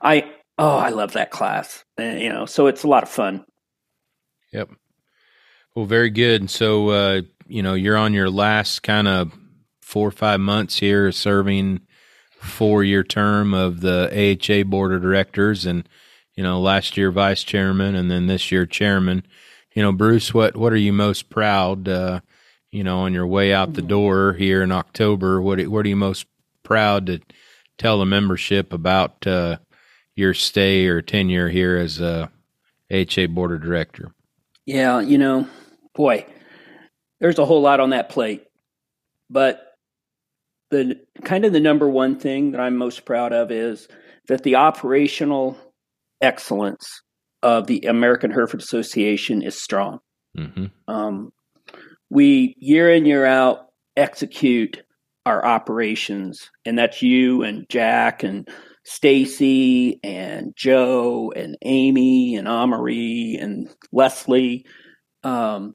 [0.00, 1.84] I, oh, I love that class.
[1.96, 3.44] And, you know, so it's a lot of fun.
[4.52, 4.70] Yep.
[5.76, 6.50] Well, very good.
[6.50, 9.32] So, uh, you know, you're on your last kind of
[9.80, 11.80] four or five months here serving
[12.42, 15.88] four year term of the AHA board of directors and,
[16.34, 19.24] you know, last year vice chairman and then this year chairman.
[19.74, 22.20] You know, Bruce, what, what are you most proud, uh,
[22.70, 23.88] you know, on your way out the mm-hmm.
[23.88, 25.40] door here in October?
[25.40, 26.26] What, what are you most
[26.62, 27.20] proud to
[27.78, 29.58] tell the membership about, uh,
[30.14, 32.30] your stay or tenure here as a
[32.92, 34.12] AHA board of director?
[34.66, 35.48] Yeah, you know,
[35.94, 36.26] boy,
[37.20, 38.44] there's a whole lot on that plate,
[39.30, 39.71] but
[40.72, 43.86] the kind of the number one thing that I'm most proud of is
[44.28, 45.56] that the operational
[46.22, 47.02] excellence
[47.42, 49.98] of the American Hereford Association is strong.
[50.36, 50.66] Mm-hmm.
[50.88, 51.30] Um,
[52.10, 54.82] we year in year out execute
[55.26, 58.48] our operations, and that's you and Jack and
[58.84, 64.64] Stacy and Joe and Amy and Amory and Leslie.
[65.22, 65.74] Um,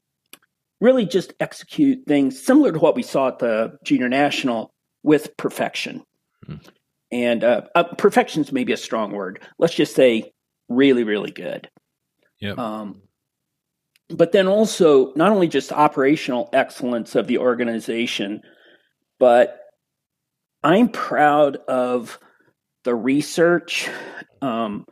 [0.80, 6.04] really, just execute things similar to what we saw at the Junior National with perfection.
[6.46, 6.64] Mm.
[7.10, 9.42] And uh, uh, perfection is maybe a strong word.
[9.58, 10.32] Let's just say
[10.68, 11.70] really, really good.
[12.40, 12.58] Yep.
[12.58, 13.02] Um,
[14.10, 18.42] but then also not only just operational excellence of the organization,
[19.18, 19.60] but
[20.62, 22.18] I'm proud of
[22.84, 23.88] the research
[24.40, 24.86] um,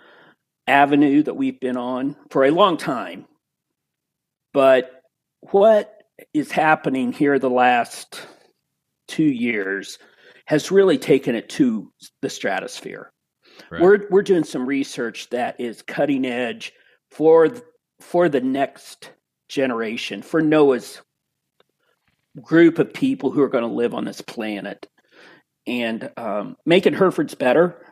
[0.67, 3.27] avenue that we've been on for a long time.
[4.53, 5.03] But
[5.41, 6.03] what
[6.35, 8.21] is happening here the last
[9.09, 9.99] two years
[10.47, 11.93] has really taken it to
[12.23, 13.13] the stratosphere.
[13.71, 13.81] Right.
[13.81, 16.73] We're we're doing some research that is cutting edge
[17.11, 17.51] for
[18.01, 19.11] for the next
[19.49, 21.01] generation, for Noah's
[22.41, 24.87] group of people who are going to live on this planet,
[25.67, 27.83] and um, making Herefords better,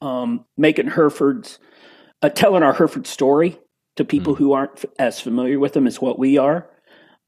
[0.00, 1.58] um, making Herefords,
[2.20, 3.58] uh, telling our Hereford story
[3.96, 4.38] to people mm.
[4.38, 6.68] who aren't as familiar with them as what we are.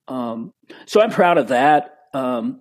[0.09, 0.53] Um,
[0.87, 1.99] so I'm proud of that.
[2.13, 2.61] Um,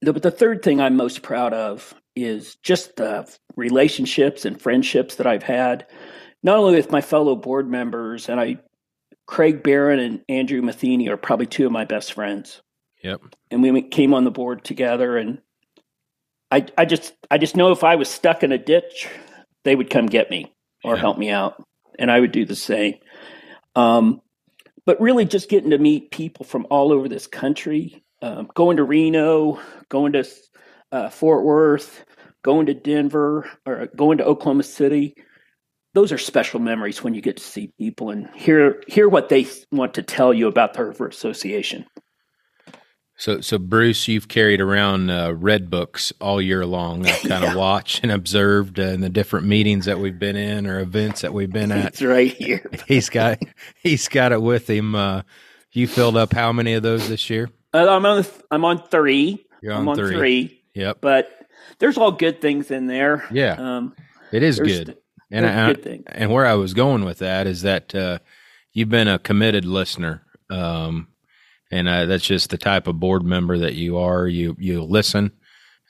[0.00, 5.16] the, but the third thing I'm most proud of is just the relationships and friendships
[5.16, 5.86] that I've had,
[6.42, 8.58] not only with my fellow board members, and I,
[9.26, 12.62] Craig Barron and Andrew Matheny are probably two of my best friends.
[13.02, 13.20] Yep.
[13.50, 15.40] And we came on the board together, and
[16.50, 19.08] I, I just, I just know if I was stuck in a ditch,
[19.64, 20.52] they would come get me
[20.84, 21.00] or yeah.
[21.00, 21.62] help me out,
[21.98, 22.94] and I would do the same.
[23.76, 24.20] Um,
[24.86, 28.84] but really, just getting to meet people from all over this country, um, going to
[28.84, 30.24] Reno, going to
[30.92, 32.04] uh, Fort Worth,
[32.42, 35.14] going to Denver, or going to Oklahoma City.
[35.94, 39.46] Those are special memories when you get to see people and hear hear what they
[39.72, 41.86] want to tell you about the Hereford Association.
[43.18, 47.04] So, so Bruce, you've carried around uh, red books all year long.
[47.04, 50.68] I've kind of watched and observed uh, in the different meetings that we've been in
[50.68, 51.86] or events that we've been at.
[51.86, 52.70] It's right here.
[52.86, 53.40] he's got
[53.82, 54.94] he's got it with him.
[54.94, 55.22] Uh,
[55.72, 57.50] you filled up how many of those this year?
[57.72, 60.14] Uh, I'm on I'm on 3 You're on, I'm on three.
[60.14, 60.62] three.
[60.74, 60.98] Yep.
[61.00, 61.30] But
[61.78, 63.26] there's all good things in there.
[63.30, 63.56] Yeah.
[63.58, 63.94] Um,
[64.32, 64.96] it is good.
[65.30, 68.18] And I, good and where I was going with that is that uh,
[68.72, 70.22] you've been a committed listener.
[70.50, 71.08] Um,
[71.70, 74.26] and uh, that's just the type of board member that you are.
[74.26, 75.32] You you listen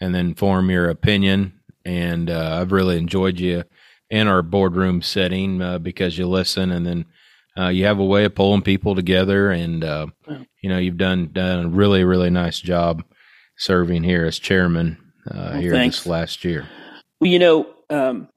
[0.00, 1.60] and then form your opinion.
[1.84, 3.64] And uh, I've really enjoyed you
[4.10, 7.04] in our boardroom setting uh, because you listen and then
[7.58, 9.50] uh, you have a way of pulling people together.
[9.50, 10.06] And uh,
[10.60, 13.04] you know you've done done a really really nice job
[13.56, 14.96] serving here as chairman
[15.30, 15.98] uh, well, here thanks.
[15.98, 16.68] this last year.
[17.20, 18.28] Well, you know, um,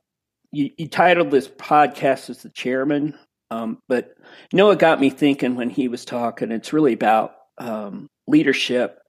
[0.51, 3.17] you, you titled this podcast as the chairman.
[3.51, 4.15] Um, but
[4.53, 6.51] Noah got me thinking when he was talking.
[6.51, 8.99] It's really about um, leadership,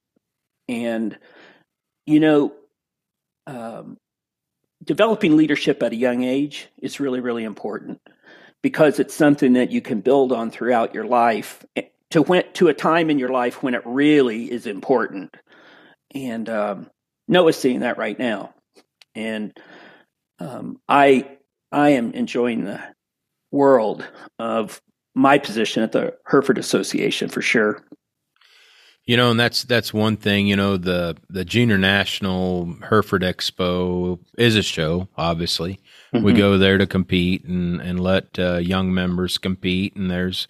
[0.68, 1.16] and
[2.06, 2.52] you know,
[3.46, 3.96] um,
[4.82, 8.00] developing leadership at a young age is really, really important
[8.62, 12.68] because it's something that you can build on throughout your life eh, to when, to
[12.68, 15.34] a time in your life when it really is important.
[16.14, 16.90] And um,
[17.28, 18.54] Noah's seeing that right now,
[19.14, 19.56] and
[20.38, 21.38] um, I
[21.70, 22.80] I am enjoying the
[23.50, 24.06] world
[24.38, 24.80] of
[25.14, 27.82] my position at the Hereford Association for sure.
[29.04, 30.46] You know, and that's that's one thing.
[30.46, 35.08] You know, the the Junior National Hereford Expo is a show.
[35.16, 35.80] Obviously,
[36.14, 36.24] mm-hmm.
[36.24, 39.96] we go there to compete and and let uh, young members compete.
[39.96, 40.46] And there's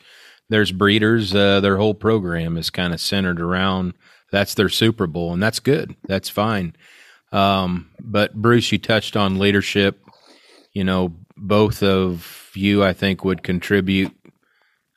[0.51, 1.35] there's breeders.
[1.35, 3.95] Uh, their whole program is kind of centered around
[4.33, 5.95] that's their Super Bowl, and that's good.
[6.09, 6.75] That's fine.
[7.33, 10.01] Um, but Bruce, you touched on leadership.
[10.73, 14.13] You know, both of you, I think, would contribute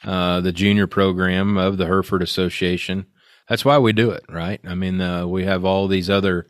[0.04, 3.06] uh, the junior program of the Hereford Association.
[3.50, 4.60] That's why we do it, right?
[4.66, 6.48] I mean, uh, we have all these other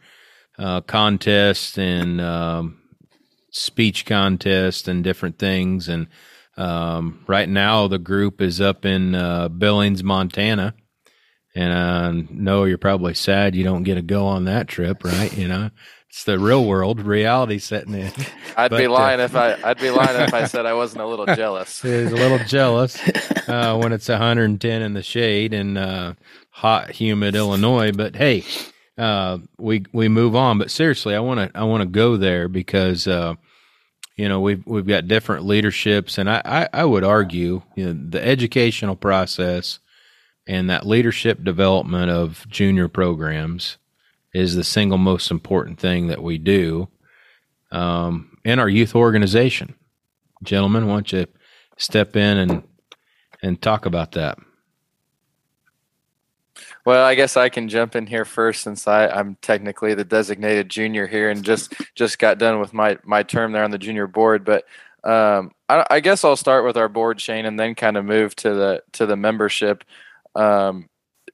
[0.58, 2.80] uh, contests and um,
[3.52, 5.90] speech contests and different things.
[5.90, 6.08] And
[6.58, 10.74] um, right now, the group is up in uh, Billings, Montana.
[11.54, 15.36] And I know you're probably sad you don't get to go on that trip, right?
[15.38, 15.70] You know,
[16.16, 18.12] it's the real world reality setting in.
[18.58, 20.74] I'd but, be uh, lying uh, if I I'd be lying if I said I
[20.74, 21.82] wasn't a little jealous.
[21.82, 22.98] He's a little jealous
[23.50, 26.14] uh, when it's 110 in the shade and uh,
[26.56, 27.92] hot, humid Illinois.
[27.92, 28.46] But hey,
[28.98, 30.58] uh, we we move on.
[30.58, 33.36] But seriously, I want to I want to go there because uh,
[34.16, 38.10] you know we've we've got different leaderships, and I I, I would argue you know,
[38.10, 39.80] the educational process
[40.48, 43.78] and that leadership development of junior programs
[44.34, 46.88] is the single most important thing that we do
[47.72, 49.76] um, in our youth organization.
[50.44, 51.28] Gentlemen, why don't you
[51.78, 52.64] step in and
[53.44, 54.38] and talk about that?
[56.86, 60.70] Well, I guess I can jump in here first since I, I'm technically the designated
[60.70, 64.06] junior here and just just got done with my my term there on the junior
[64.06, 64.46] board.
[64.46, 64.66] But
[65.04, 68.36] um, I, I, guess I'll start with our board, Shane, and then kind of move
[68.38, 69.84] to the to the membership.
[70.36, 70.90] Um,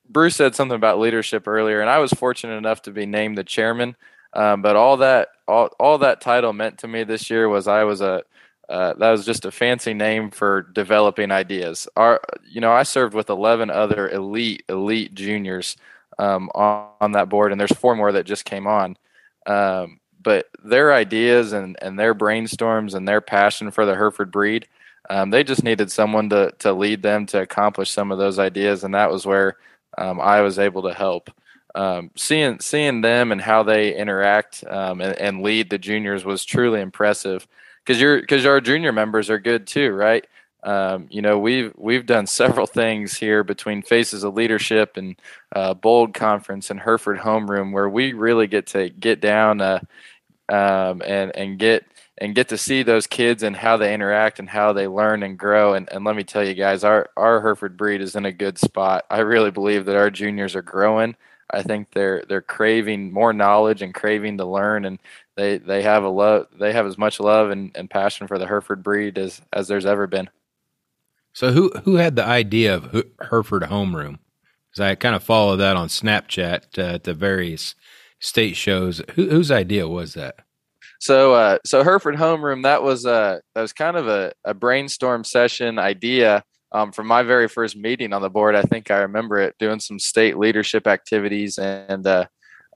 [0.10, 3.44] Bruce said something about leadership earlier, and I was fortunate enough to be named the
[3.44, 3.96] chairman.
[4.34, 7.84] Um, but all that all, all that title meant to me this year was I
[7.84, 8.24] was a
[8.72, 11.88] uh, that was just a fancy name for developing ideas.
[11.98, 15.76] Our you know I served with eleven other elite elite juniors
[16.18, 18.98] um, on, on, that board, and there's four more that just came on.
[19.46, 24.68] Um, but their ideas and, and their brainstorms and their passion for the Hereford breed,
[25.10, 28.84] um, they just needed someone to, to lead them to accomplish some of those ideas.
[28.84, 29.58] And that was where
[29.98, 31.32] um, I was able to help.
[31.74, 36.44] Um, seeing seeing them and how they interact um, and, and, lead the juniors was
[36.44, 37.48] truly impressive
[37.86, 40.26] because you're because our junior members are good too, right?
[40.64, 45.16] Um, you know, we've we've done several things here between Faces of Leadership and
[45.56, 49.80] uh, Bold Conference and Hereford Homeroom, where we really get to get down uh,
[50.50, 51.86] um, and and get
[52.20, 55.40] and get to see those kids and how they interact and how they learn and
[55.40, 55.74] grow.
[55.74, 58.60] And, and let me tell you guys, our our Hereford breed is in a good
[58.60, 59.06] spot.
[59.10, 61.16] I really believe that our juniors are growing.
[61.50, 65.00] I think they're they're craving more knowledge and craving to learn, and
[65.36, 68.48] they they have a love they have as much love and, and passion for the
[68.48, 70.30] Hereford breed as as there's ever been.
[71.34, 74.20] So who who had the idea of Hereford homeroom?
[74.70, 77.76] Because I kind of follow that on Snapchat uh, at the various
[78.20, 79.02] state shows.
[79.16, 80.36] Who, whose idea was that?
[81.00, 84.54] So uh, so Hereford homeroom that was a uh, that was kind of a, a
[84.54, 88.56] brainstorm session idea um, from my very first meeting on the board.
[88.56, 92.06] I think I remember it doing some state leadership activities and.
[92.06, 92.26] Uh,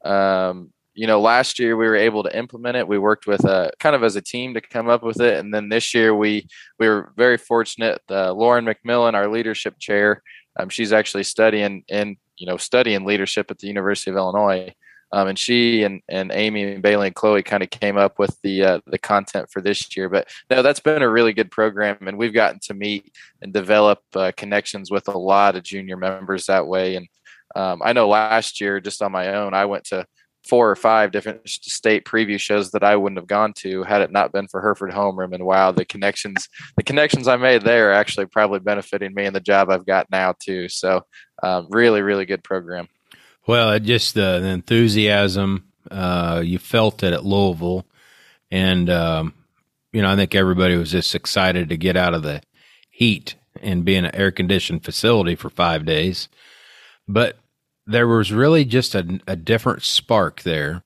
[0.06, 2.88] um, you know, last year we were able to implement it.
[2.88, 5.54] We worked with a kind of as a team to come up with it, and
[5.54, 6.48] then this year we
[6.80, 8.02] we were very fortunate.
[8.10, 10.24] Uh, Lauren McMillan, our leadership chair,
[10.58, 14.74] um, she's actually studying in you know studying leadership at the University of Illinois,
[15.12, 18.40] um, and she and and Amy and Bailey and Chloe kind of came up with
[18.42, 20.08] the uh, the content for this year.
[20.08, 24.00] But no, that's been a really good program, and we've gotten to meet and develop
[24.16, 26.96] uh, connections with a lot of junior members that way.
[26.96, 27.08] And
[27.54, 30.06] um, I know last year, just on my own, I went to
[30.48, 34.12] four or five different state preview shows that I wouldn't have gone to had it
[34.12, 35.34] not been for Hereford Homeroom.
[35.34, 39.34] And wow, the connections, the connections I made there are actually probably benefiting me in
[39.34, 40.70] the job I've got now too.
[40.70, 41.02] So
[41.44, 42.88] um, really, really good program.
[43.48, 47.86] Well, just uh, the enthusiasm uh, you felt it at Louisville,
[48.50, 49.34] and um,
[49.92, 52.42] you know I think everybody was just excited to get out of the
[52.90, 56.28] heat and be in an air conditioned facility for five days.
[57.08, 57.38] But
[57.88, 60.84] there was really just a, a different spark there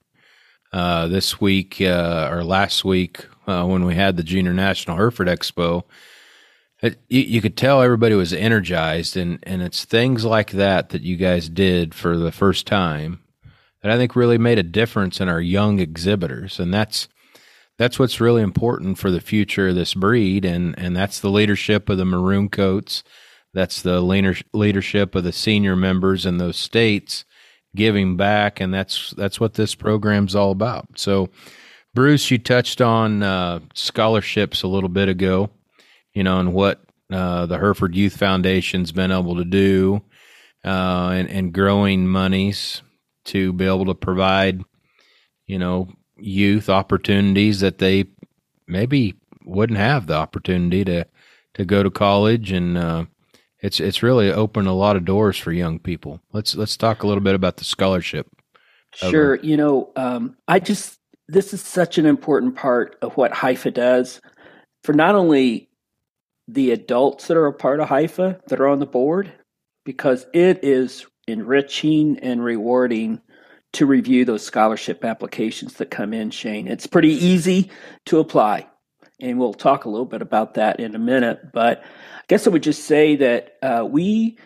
[0.73, 5.27] uh, this week uh, or last week uh, when we had the Junior National Hereford
[5.27, 5.83] Expo.
[6.81, 11.01] It, you, you, could tell everybody was energized, and, and it's things like that that
[11.01, 13.19] you guys did for the first time
[13.81, 17.07] that I think really made a difference in our young exhibitors, and that's
[17.77, 21.89] that's what's really important for the future of this breed, and and that's the leadership
[21.89, 23.03] of the maroon coats
[23.53, 24.01] that's the
[24.53, 27.25] leadership of the senior members in those states
[27.75, 30.87] giving back, and that's that's what this program's all about.
[30.95, 31.29] So,
[31.93, 35.49] Bruce, you touched on uh, scholarships a little bit ago,
[36.13, 36.81] you know, and what
[37.11, 40.01] uh, the Hereford Youth Foundation's been able to do,
[40.63, 42.81] uh, and, and growing monies
[43.25, 44.63] to be able to provide,
[45.47, 48.05] you know, youth opportunities that they
[48.67, 51.05] maybe wouldn't have the opportunity to
[51.55, 53.05] to go to college and uh,
[53.61, 56.21] it's it's really opened a lot of doors for young people.
[56.31, 58.27] Let's let's talk a little bit about the scholarship.
[58.93, 63.73] Sure, you know, um, I just this is such an important part of what HYFA
[63.73, 64.19] does
[64.83, 65.69] for not only
[66.47, 69.31] the adults that are a part of HYFA that are on the board,
[69.85, 73.21] because it is enriching and rewarding
[73.73, 76.67] to review those scholarship applications that come in, Shane.
[76.67, 77.69] It's pretty easy
[78.07, 78.67] to apply.
[79.21, 81.51] And we'll talk a little bit about that in a minute.
[81.53, 81.83] But
[82.29, 84.37] guess I would just say that uh, we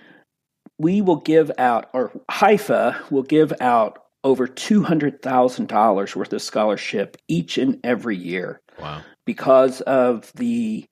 [0.80, 6.34] we will give out, or HYFA will give out over two hundred thousand dollars worth
[6.34, 8.62] of scholarship each and every year.
[8.80, 9.04] Wow!
[9.26, 10.86] Because of the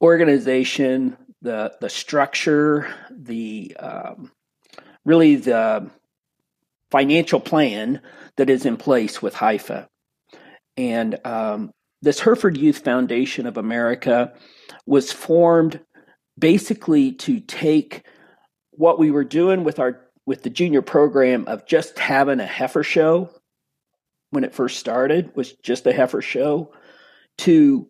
[0.00, 4.30] organization, the the structure, the um,
[5.04, 5.90] really the
[6.90, 8.00] financial plan
[8.36, 9.88] that is in place with HYFA,
[10.76, 14.34] and um, this Hereford Youth Foundation of America
[14.86, 15.80] was formed
[16.38, 18.04] basically to take
[18.72, 22.82] what we were doing with our with the junior program of just having a heifer
[22.82, 23.30] show
[24.30, 26.70] when it first started was just a heifer show
[27.38, 27.88] to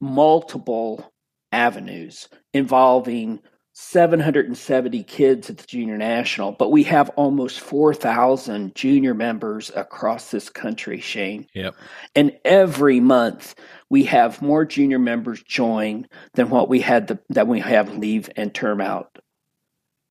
[0.00, 1.12] multiple
[1.52, 3.40] avenues involving
[3.80, 10.48] 770 kids at the junior national but we have almost 4000 junior members across this
[10.48, 11.74] country shane yep
[12.14, 13.54] and every month
[13.90, 18.30] we have more junior members join than what we had the, that we have leave
[18.36, 19.18] and term out.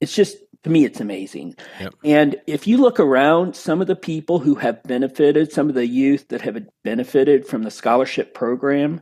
[0.02, 1.56] It's just to me it's amazing.
[1.80, 1.94] Yep.
[2.04, 5.88] And if you look around, some of the people who have benefited, some of the
[5.88, 9.02] youth that have benefited from the scholarship program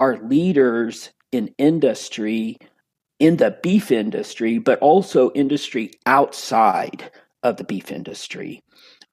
[0.00, 2.58] are leaders in industry
[3.22, 7.08] in the beef industry, but also industry outside
[7.44, 8.60] of the beef industry.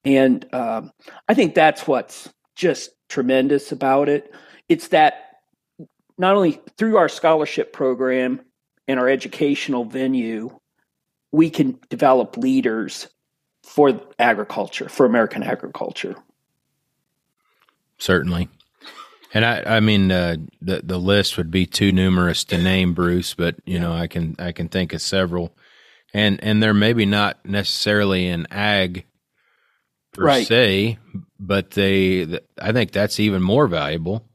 [0.04, 0.92] And um,
[1.28, 4.34] I think that's what's just tremendous about it.
[4.68, 5.36] It's that
[6.18, 8.42] not only through our scholarship program
[8.88, 10.58] and our educational venue,
[11.32, 13.10] we can develop leaders
[13.62, 16.16] for agriculture, for American agriculture.
[18.00, 18.50] Certainly.
[19.34, 23.36] And I, I mean, uh, the the list would be too numerous to name, Bruce.
[23.36, 25.56] But you know, I can I can think of several,
[26.14, 29.06] and and they're maybe not necessarily in ag
[30.14, 30.48] per right.
[30.48, 30.98] se,
[31.40, 34.26] but they I think that's even more valuable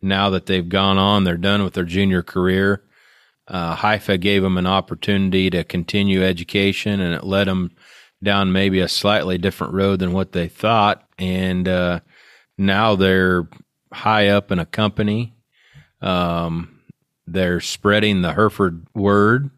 [0.00, 1.24] now that they've gone on.
[1.24, 2.84] They're done with their junior career.
[3.48, 7.72] Uh, HYFA gave them an opportunity to continue education, and it led them
[8.22, 11.08] down maybe a slightly different road than what they thought.
[11.18, 12.00] And uh,
[12.56, 13.48] now they're
[13.92, 15.34] high up in a company.
[16.00, 16.80] Um,
[17.26, 19.50] they're spreading the Hereford word,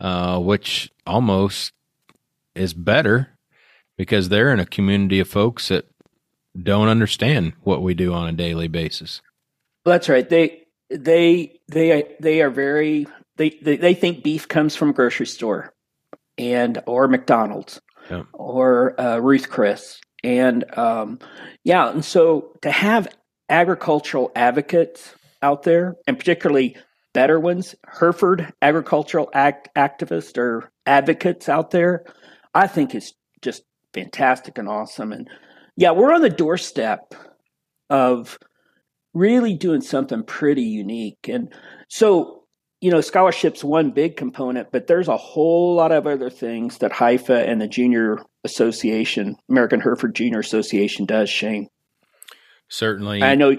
[0.00, 1.72] uh, which almost
[2.54, 3.28] is better
[3.96, 5.86] because they're in a community of folks that
[6.60, 9.20] don't understand what we do on a daily basis.
[9.84, 10.28] Well, that's right.
[10.28, 15.72] They they they they are very they, they, they think beef comes from grocery store
[16.36, 17.80] and or McDonald's
[18.10, 18.24] yeah.
[18.32, 21.18] or uh, Ruth Chris and um,
[21.64, 23.08] yeah, and so to have
[23.50, 26.76] agricultural advocates out there, and particularly
[27.12, 32.04] better ones, Hereford agricultural act- activists or advocates out there,
[32.54, 35.12] I think is just fantastic and awesome.
[35.12, 35.28] And
[35.76, 37.14] yeah, we're on the doorstep
[37.88, 38.38] of
[39.12, 41.28] really doing something pretty unique.
[41.28, 41.52] And
[41.88, 42.44] so,
[42.80, 46.92] you know, scholarship's one big component, but there's a whole lot of other things that
[46.92, 51.68] HYFA and the Junior Association, American Hereford Junior Association does, Shane.
[52.70, 53.22] Certainly.
[53.22, 53.56] I know.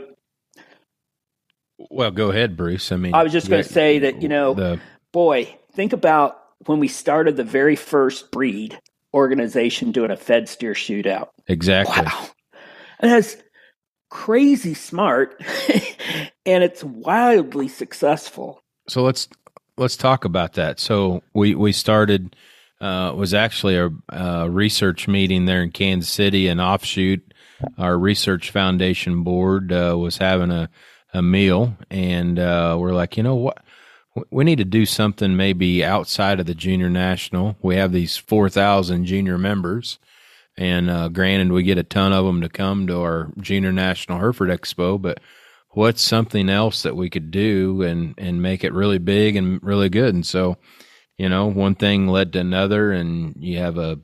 [1.78, 2.92] Well, go ahead, Bruce.
[2.92, 4.80] I mean, I was just going to say that, you know, the,
[5.12, 8.80] boy, think about when we started the very first breed
[9.14, 11.30] organization doing a fed steer shootout.
[11.48, 12.04] Exactly.
[12.04, 12.28] Wow.
[13.00, 13.36] And that's
[14.10, 15.42] crazy smart
[16.46, 18.62] and it's wildly successful.
[18.88, 19.28] So let's
[19.78, 20.80] let's talk about that.
[20.80, 22.36] So we we started
[22.80, 27.31] uh, was actually a, a, research meeting there in Kansas City, an offshoot
[27.78, 30.70] our research foundation board uh, was having a,
[31.14, 33.64] a meal, and uh, we're like, you know what?
[34.30, 37.56] We need to do something maybe outside of the junior national.
[37.62, 40.00] We have these 4,000 junior members,
[40.58, 44.20] and uh, granted, we get a ton of them to come to our junior national
[44.20, 45.20] Hereford Expo, but
[45.70, 49.90] what's something else that we could do and, and make it really big and really
[49.90, 50.14] good?
[50.14, 50.58] And so,
[51.18, 54.00] you know, one thing led to another, and you have a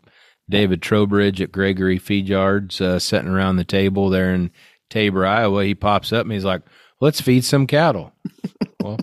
[0.50, 4.52] David Trowbridge at Gregory Feed Yards, uh, sitting around the table there in
[4.90, 5.66] Tabor, Iowa.
[5.66, 6.62] He pops up and he's like,
[7.02, 8.14] "Let's feed some cattle."
[8.82, 9.00] well,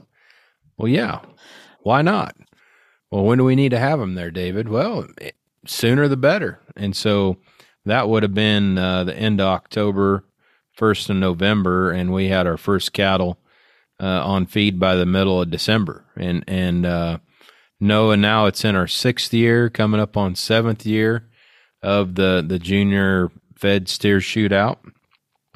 [0.79, 1.21] well, yeah.
[1.83, 2.35] Why not?
[3.11, 4.69] Well, when do we need to have them there, David?
[4.69, 5.07] Well,
[5.67, 6.61] sooner the better.
[6.77, 7.37] And so
[7.85, 10.25] that would have been uh, the end of October,
[10.73, 13.39] first of November, and we had our first cattle
[14.01, 16.07] uh, on feed by the middle of December.
[16.17, 17.19] And and uh,
[17.79, 21.29] no, and now it's in our sixth year, coming up on seventh year
[21.85, 24.79] of the the junior Fed steer shootout,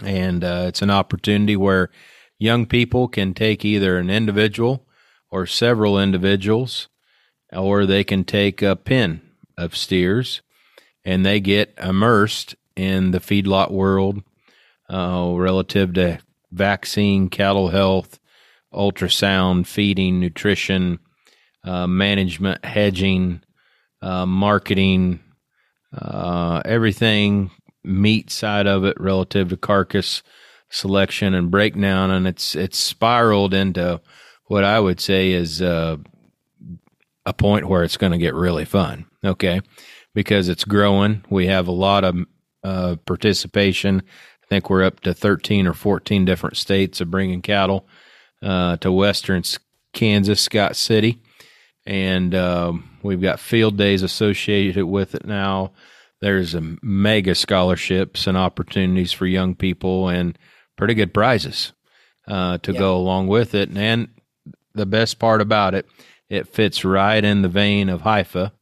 [0.03, 1.91] and uh, it's an opportunity where
[2.39, 4.87] young people can take either an individual
[5.31, 6.89] or several individuals,
[7.53, 9.21] or they can take a pin
[9.57, 10.43] of steers,
[11.05, 14.23] and they get immersed in the feedlot world
[14.91, 16.19] uh, relative to
[16.53, 18.21] vaccine, cattle health,
[18.73, 20.99] ultrasound, feeding, nutrition,
[21.65, 23.43] uh, management, hedging,
[24.03, 25.21] uh, marketing,
[25.97, 27.51] uh, everything
[27.85, 30.23] meat side of it relative to carcass
[30.71, 34.01] selection and breakdown, and it's it's spiraled into
[34.47, 35.97] what I would say is uh,
[37.25, 39.07] a point where it's going to get really fun.
[39.25, 39.61] Okay,
[40.15, 41.25] because it's growing.
[41.31, 42.17] We have a lot of
[42.63, 44.03] uh, participation.
[44.43, 47.87] I think we're up to thirteen or fourteen different states of bringing cattle
[48.43, 49.43] uh, to western
[49.93, 51.21] Kansas, Scott City,
[51.87, 55.73] and um, we've got field days associated with it now.
[56.21, 60.37] There's a mega scholarships and opportunities for young people, and
[60.77, 61.73] pretty good prizes
[62.27, 63.71] uh, to go along with it.
[63.77, 64.09] And
[64.75, 65.87] the best part about it,
[66.29, 68.53] it fits right in the vein of HYFA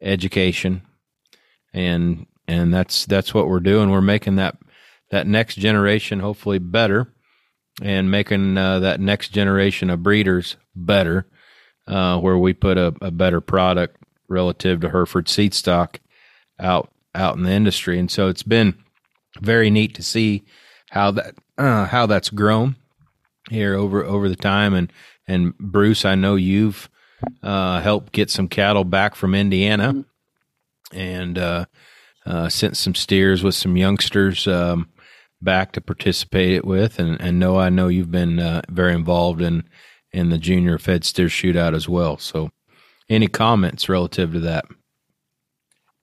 [0.00, 0.82] education,
[1.72, 3.90] and and that's that's what we're doing.
[3.90, 4.56] We're making that
[5.10, 7.12] that next generation hopefully better,
[7.80, 11.26] and making uh, that next generation of breeders better
[11.86, 13.96] uh, where we put a, a, better product
[14.28, 16.00] relative to Hereford seed stock
[16.58, 18.74] out out in the industry, and so it's been
[19.40, 20.44] very neat to see
[20.90, 22.76] how that uh, how that's grown
[23.50, 24.74] here over over the time.
[24.74, 24.92] And
[25.28, 26.88] and Bruce, I know you've
[27.42, 30.04] uh, helped get some cattle back from Indiana,
[30.92, 31.66] and uh,
[32.24, 34.88] uh, sent some steers with some youngsters um,
[35.40, 36.98] back to participate with.
[36.98, 39.68] And, and Noah, I know you've been uh, very involved in,
[40.16, 42.16] in the junior Fed steer shootout as well.
[42.16, 42.50] So,
[43.08, 44.64] any comments relative to that?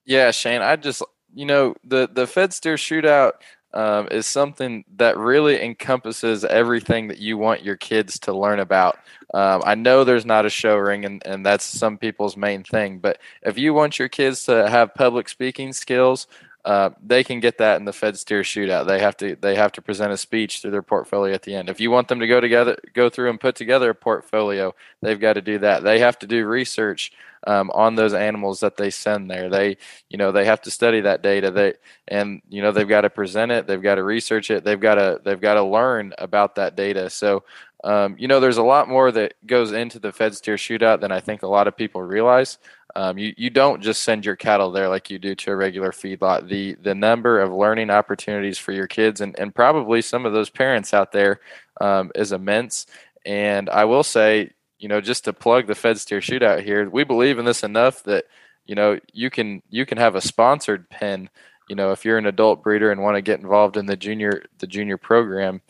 [0.05, 1.01] Yeah, Shane, I just,
[1.33, 3.33] you know, the, the Fed steer shootout
[3.73, 8.99] um, is something that really encompasses everything that you want your kids to learn about.
[9.33, 12.99] Um, I know there's not a show ring, and, and that's some people's main thing,
[12.99, 16.27] but if you want your kids to have public speaking skills,
[16.65, 18.87] uh, they can get that in the Fed Steer Shootout.
[18.87, 21.69] They have to they have to present a speech through their portfolio at the end.
[21.69, 25.19] If you want them to go together, go through and put together a portfolio, they've
[25.19, 25.83] got to do that.
[25.83, 27.11] They have to do research
[27.45, 29.49] um, on those animals that they send there.
[29.49, 29.77] They
[30.09, 31.51] you know they have to study that data.
[31.51, 31.73] They
[32.07, 33.67] and you know they've got to present it.
[33.67, 34.63] They've got to research it.
[34.63, 37.09] They've got to they've got to learn about that data.
[37.09, 37.43] So
[37.83, 41.11] um, you know, there's a lot more that goes into the Fed steer shootout than
[41.11, 42.57] I think a lot of people realize.
[42.95, 45.91] Um, you, you don't just send your cattle there like you do to a regular
[45.91, 46.47] feedlot.
[46.47, 50.49] The the number of learning opportunities for your kids and, and probably some of those
[50.49, 51.41] parents out there
[51.81, 52.85] um, is immense.
[53.25, 57.03] And I will say, you know, just to plug the Fed steer shootout here, we
[57.03, 58.25] believe in this enough that
[58.65, 61.29] you know you can you can have a sponsored pen.
[61.67, 64.43] You know, if you're an adult breeder and want to get involved in the junior
[64.59, 65.61] the junior program,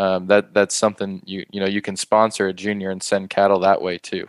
[0.00, 3.60] um, that that's something you you know you can sponsor a junior and send cattle
[3.60, 4.26] that way too.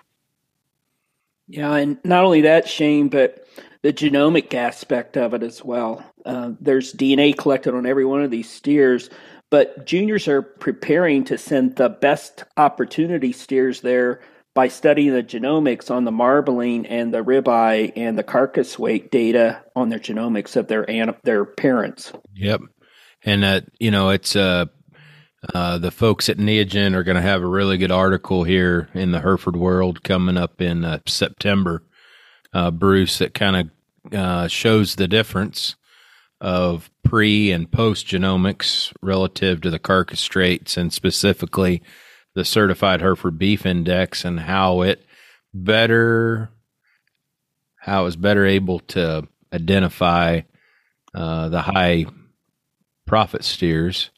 [1.48, 3.48] Yeah, and not only that, Shane, but
[3.82, 6.04] the genomic aspect of it as well.
[6.26, 9.10] Uh, there's DNA collected on every one of these steers,
[9.50, 14.20] but juniors are preparing to send the best opportunity steers there
[14.54, 19.64] by studying the genomics on the marbling and the ribeye and the carcass weight data
[19.74, 20.86] on their genomics of their
[21.24, 22.12] their parents.
[22.36, 22.60] Yep,
[23.24, 24.66] and uh, you know it's uh,
[25.54, 29.12] uh, the folks at Neogen are going to have a really good article here in
[29.12, 31.84] the Hereford World coming up in uh, September,
[32.54, 35.76] uh, Bruce, that kind of uh, shows the difference
[36.40, 41.82] of pre and post genomics relative to the carcass traits and specifically
[42.34, 45.06] the certified Hereford beef index and how it
[45.54, 46.50] better
[47.78, 50.42] how it's better able to identify
[51.14, 52.06] uh, the high
[53.06, 54.12] profit steers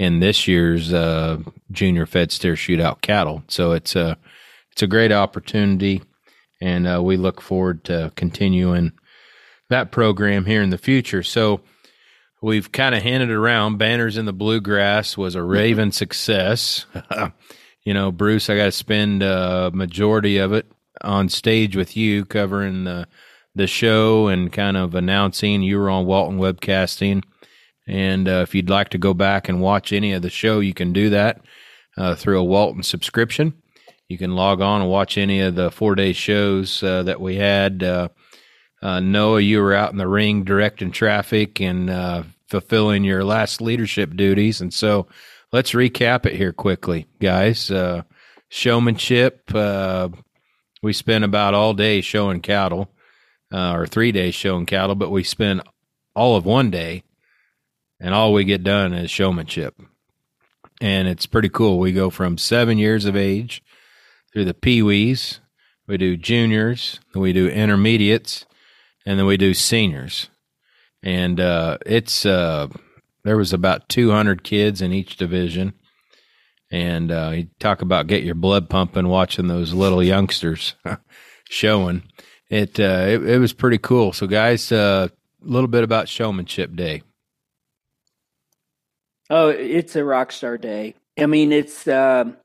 [0.00, 1.36] in this year's uh,
[1.70, 3.44] junior fed steer shootout cattle.
[3.48, 4.16] So it's a
[4.72, 6.00] it's a great opportunity,
[6.58, 8.92] and uh, we look forward to continuing
[9.68, 11.22] that program here in the future.
[11.22, 11.60] So
[12.40, 13.76] we've kind of handed around.
[13.76, 16.86] Banners in the Bluegrass was a raving success.
[17.84, 20.64] you know, Bruce, I got to spend a majority of it
[21.02, 23.06] on stage with you covering the
[23.54, 25.62] the show and kind of announcing.
[25.62, 27.22] You were on Walton webcasting
[27.86, 30.74] and uh, if you'd like to go back and watch any of the show, you
[30.74, 31.40] can do that
[31.96, 33.54] uh, through a Walton subscription.
[34.08, 37.36] You can log on and watch any of the four day shows uh, that we
[37.36, 37.82] had.
[37.82, 38.08] Uh,
[38.82, 43.60] uh, Noah, you were out in the ring directing traffic and uh, fulfilling your last
[43.60, 44.60] leadership duties.
[44.60, 45.06] And so
[45.52, 47.70] let's recap it here quickly, guys.
[48.48, 49.52] showmanship.
[50.82, 52.90] we spent about all day showing cattle,
[53.52, 55.60] or three days showing cattle, but we spent
[56.16, 57.04] all of one day
[58.00, 59.80] and all we get done is showmanship.
[60.80, 61.78] And it's pretty cool.
[61.78, 63.62] We go from seven years of age
[64.32, 65.40] through the peewees,
[65.86, 68.46] we do juniors, we do intermediates,
[69.04, 70.30] and then we do seniors.
[71.02, 72.68] And uh, it's uh,
[73.24, 75.74] there was about 200 kids in each division.
[76.70, 80.76] And uh, you talk about get your blood pumping watching those little youngsters
[81.48, 82.04] showing.
[82.48, 84.12] It, uh, it, it was pretty cool.
[84.12, 87.02] So, guys, uh, a little bit about Showmanship Day.
[89.30, 90.96] Oh, it's a rock star day.
[91.18, 92.36] I mean, it's um,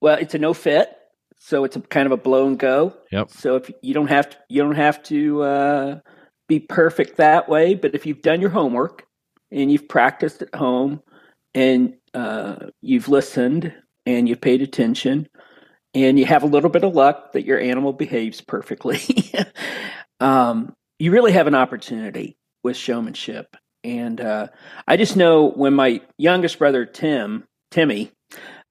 [0.00, 0.96] well, it's a no fit,
[1.38, 2.94] so it's a kind of a blow and go.
[3.10, 3.30] Yep.
[3.30, 6.00] So if you don't have to, you don't have to uh,
[6.48, 7.74] be perfect that way.
[7.74, 9.04] But if you've done your homework
[9.50, 11.02] and you've practiced at home
[11.54, 13.74] and uh, you've listened
[14.06, 15.28] and you've paid attention
[15.94, 19.00] and you have a little bit of luck that your animal behaves perfectly,
[20.20, 23.56] um, you really have an opportunity with showmanship.
[23.84, 24.48] And uh,
[24.86, 28.12] I just know when my youngest brother Tim, Timmy,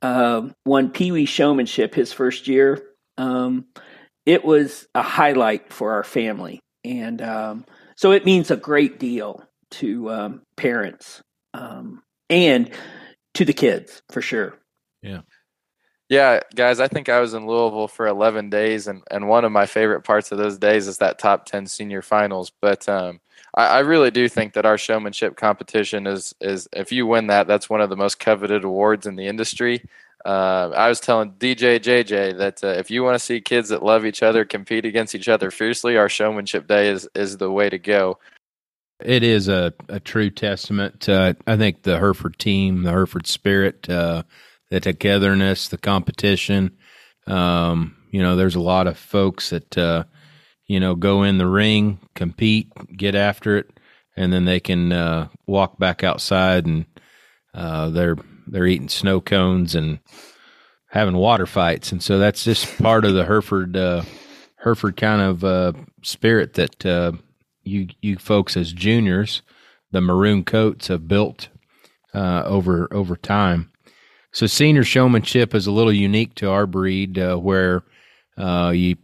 [0.01, 2.81] uh, won Pee Wee Showmanship his first year,
[3.17, 3.65] um,
[4.25, 9.43] it was a highlight for our family, and um, so it means a great deal
[9.71, 11.21] to um, parents
[11.53, 12.71] um, and
[13.33, 14.57] to the kids for sure.
[15.01, 15.21] Yeah.
[16.11, 19.53] Yeah, guys, I think I was in Louisville for 11 days, and, and one of
[19.53, 22.51] my favorite parts of those days is that top 10 senior finals.
[22.59, 23.21] But um,
[23.55, 27.47] I, I, really do think that our showmanship competition is is if you win that,
[27.47, 29.85] that's one of the most coveted awards in the industry.
[30.25, 33.81] Uh, I was telling DJ JJ that uh, if you want to see kids that
[33.81, 37.69] love each other compete against each other fiercely, our showmanship day is is the way
[37.69, 38.19] to go.
[38.99, 40.99] It is a, a true testament.
[41.01, 44.23] To, I think the Hereford team, the Hereford spirit, uh,
[44.71, 46.71] the togetherness, the competition.
[47.27, 50.05] Um, you know, there's a lot of folks that uh,
[50.65, 53.69] you know go in the ring, compete, get after it,
[54.17, 56.85] and then they can uh, walk back outside and
[57.53, 58.17] uh, they're
[58.47, 59.99] they're eating snow cones and
[60.87, 64.03] having water fights, and so that's just part of the Hereford uh,
[64.63, 67.11] Hereford kind of uh, spirit that uh,
[67.63, 69.41] you you folks as juniors,
[69.91, 71.49] the maroon coats have built
[72.13, 73.70] uh, over over time.
[74.33, 77.83] So senior showmanship is a little unique to our breed, uh, where
[78.37, 78.95] uh, you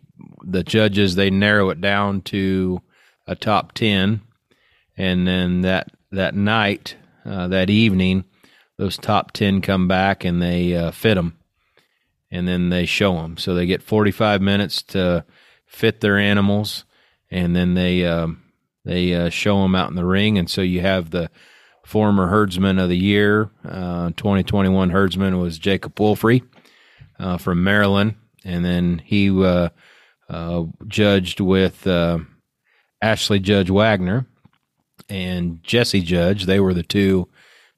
[0.42, 2.82] the judges they narrow it down to
[3.28, 4.22] a top ten,
[4.96, 8.24] and then that that night uh, that evening,
[8.78, 11.38] those top ten come back and they uh, fit them,
[12.32, 13.38] and then they show them.
[13.38, 15.26] So they get forty five minutes to
[15.66, 16.86] fit their animals,
[17.30, 18.44] and then they um,
[18.86, 21.30] they uh, show them out in the ring, and so you have the
[21.88, 26.44] former herdsman of the year, uh, 2021 herdsman was Jacob Wolfrey
[27.18, 29.70] uh, from Maryland, and then he uh,
[30.30, 32.20] uh judged with uh,
[33.02, 34.26] Ashley Judge Wagner
[35.08, 36.44] and Jesse Judge.
[36.44, 37.30] They were the two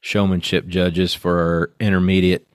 [0.02, 2.48] showmanship judges for our intermediate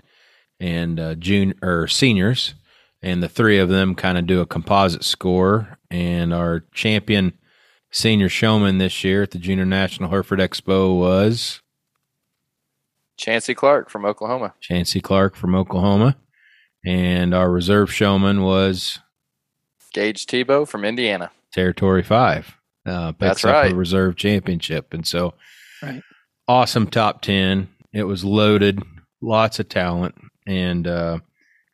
[0.58, 2.54] and junior or seniors,
[3.00, 5.78] and the three of them kind of do a composite score.
[5.88, 7.38] And our champion
[7.94, 11.62] senior showman this year at the Junior National Hereford Expo was
[13.16, 14.52] Chancey Clark from Oklahoma.
[14.60, 16.16] Chancey Clark from Oklahoma.
[16.84, 18.98] And our reserve showman was
[19.94, 21.30] Gage Tebow from Indiana.
[21.52, 22.58] Territory 5.
[22.84, 23.72] Uh, picks That's up right.
[23.72, 24.92] a reserve championship.
[24.92, 25.34] And so,
[25.80, 26.02] Right.
[26.48, 27.68] awesome top 10.
[27.92, 28.82] It was loaded,
[29.22, 30.16] lots of talent,
[30.46, 31.20] and uh,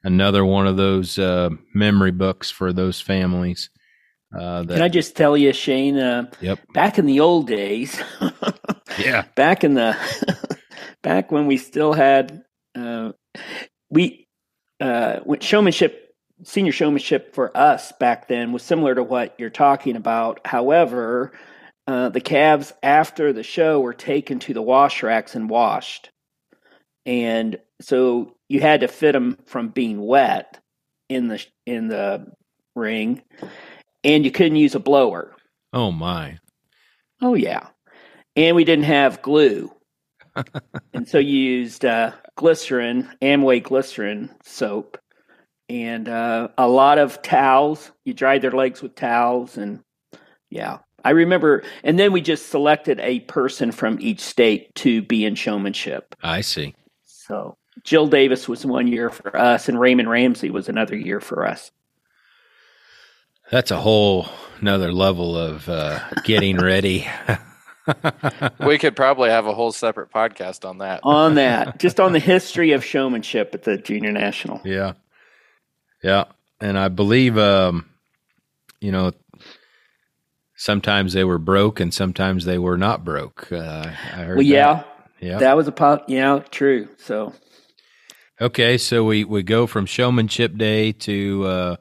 [0.04, 3.70] another one of those uh, memory books for those families.
[4.34, 5.98] Uh, that, Can I just tell you, Shane?
[5.98, 6.60] Uh, Yep.
[6.72, 8.00] Back in the old days,
[8.98, 9.24] yeah.
[9.34, 9.96] back in the
[11.02, 12.42] back when we still had
[12.76, 13.12] uh,
[13.90, 14.26] we
[14.80, 16.14] uh, when showmanship
[16.44, 21.32] senior showmanship for us back then was similar to what you're talking about however
[21.86, 26.10] uh, the calves after the show were taken to the wash racks and washed
[27.04, 30.58] and so you had to fit them from being wet
[31.10, 32.26] in the in the
[32.74, 33.20] ring
[34.04, 35.34] and you couldn't use a blower
[35.72, 36.38] Oh, my.
[37.22, 37.68] Oh yeah,
[38.34, 39.70] and we didn't have glue,
[40.94, 44.96] and so you used uh, glycerin, Amway glycerin soap,
[45.68, 47.92] and uh, a lot of towels.
[48.04, 49.80] You dried their legs with towels, and
[50.48, 51.62] yeah, I remember.
[51.84, 56.16] And then we just selected a person from each state to be in showmanship.
[56.22, 56.74] I see.
[57.04, 61.46] So Jill Davis was one year for us, and Raymond Ramsey was another year for
[61.46, 61.70] us.
[63.50, 64.26] That's a whole
[64.60, 67.08] another level of uh, getting ready.
[68.64, 71.00] we could probably have a whole separate podcast on that.
[71.02, 74.60] On that, just on the history of showmanship at the Junior National.
[74.64, 74.92] Yeah.
[76.02, 76.24] Yeah.
[76.60, 77.86] And I believe, um,
[78.80, 79.12] you know,
[80.56, 83.50] sometimes they were broke and sometimes they were not broke.
[83.50, 83.90] Uh, I
[84.22, 84.86] heard Well, yeah, that.
[85.20, 85.38] Yeah.
[85.38, 86.04] that was a pop.
[86.08, 86.88] Yeah, true.
[86.98, 87.34] So
[88.40, 88.78] Okay.
[88.78, 91.76] So we, we go from showmanship day to uh,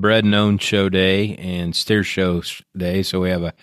[0.00, 2.42] bred and own show day and steer show
[2.76, 3.02] day.
[3.02, 3.54] So we have a,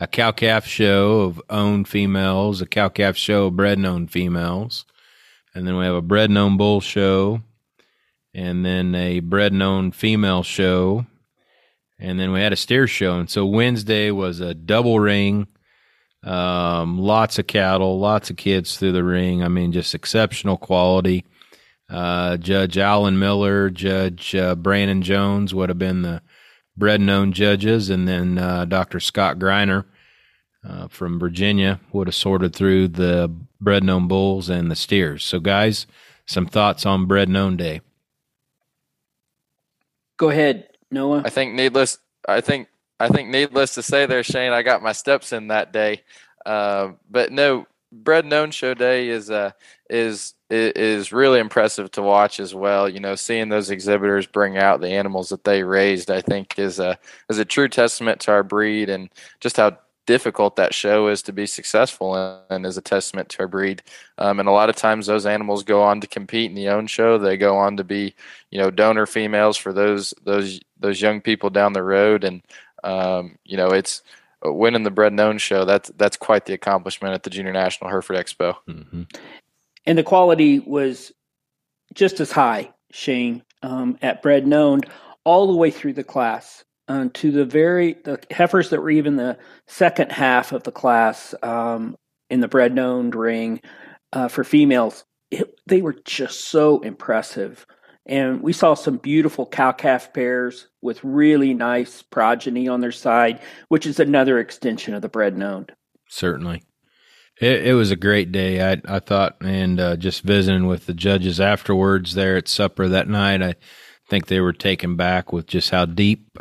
[0.00, 4.10] a cow calf show of owned females, a cow calf show of bred and owned
[4.10, 4.84] females.
[5.54, 7.40] And then we have a bred and owned bull show,
[8.34, 11.06] and then a bred and owned female show,
[11.98, 13.18] and then we had a steer show.
[13.20, 15.46] And so Wednesday was a double ring,
[16.24, 19.44] um, lots of cattle, lots of kids through the ring.
[19.44, 21.24] I mean, just exceptional quality.
[21.90, 26.22] Uh, Judge Alan Miller, Judge uh, Brandon Jones would have been the
[26.76, 29.00] bred and owned judges, and then uh, Dr.
[29.00, 29.84] Scott Greiner
[30.66, 35.24] uh, from Virginia would have sorted through the bred and owned bulls and the steers.
[35.24, 35.86] So, guys,
[36.26, 37.80] some thoughts on bred and owned day.
[40.16, 41.22] go ahead, Noah.
[41.24, 41.98] I think needless.
[42.26, 42.68] I think
[42.98, 46.02] I think needless to say, there, Shane, I got my steps in that day.
[46.46, 49.50] Uh, but no, bred known show day is uh
[49.90, 52.88] is is really impressive to watch as well.
[52.88, 56.78] You know, seeing those exhibitors bring out the animals that they raised, I think is
[56.78, 59.08] a is a true testament to our breed and
[59.40, 63.40] just how difficult that show is to be successful in, and is a testament to
[63.40, 63.82] our breed.
[64.18, 66.86] Um, and a lot of times those animals go on to compete in the own
[66.86, 67.16] show.
[67.16, 68.14] They go on to be,
[68.50, 72.24] you know, donor females for those those those young people down the road.
[72.24, 72.42] And
[72.82, 74.02] um, you know, it's
[74.42, 75.64] winning the bred known show.
[75.64, 78.56] That's that's quite the accomplishment at the Junior National Hereford Expo.
[78.68, 79.02] Mm-hmm.
[79.86, 81.12] And the quality was
[81.94, 84.80] just as high, Shane, um, at Bred Known
[85.24, 86.64] all the way through the class.
[86.88, 91.34] uh, to the very the heifers that were even the second half of the class
[91.42, 91.96] um,
[92.30, 93.60] in the bred owned ring
[94.12, 95.04] uh, for females.
[95.30, 97.66] It, they were just so impressive.
[98.06, 103.40] And we saw some beautiful cow calf pairs with really nice progeny on their side,
[103.68, 105.72] which is another extension of the bred owned.
[106.10, 106.62] Certainly.
[107.40, 108.72] It, it, was a great day.
[108.72, 113.08] I I thought, and uh, just visiting with the judges afterwards there at supper that
[113.08, 113.56] night, I
[114.08, 116.38] think they were taken back with just how deep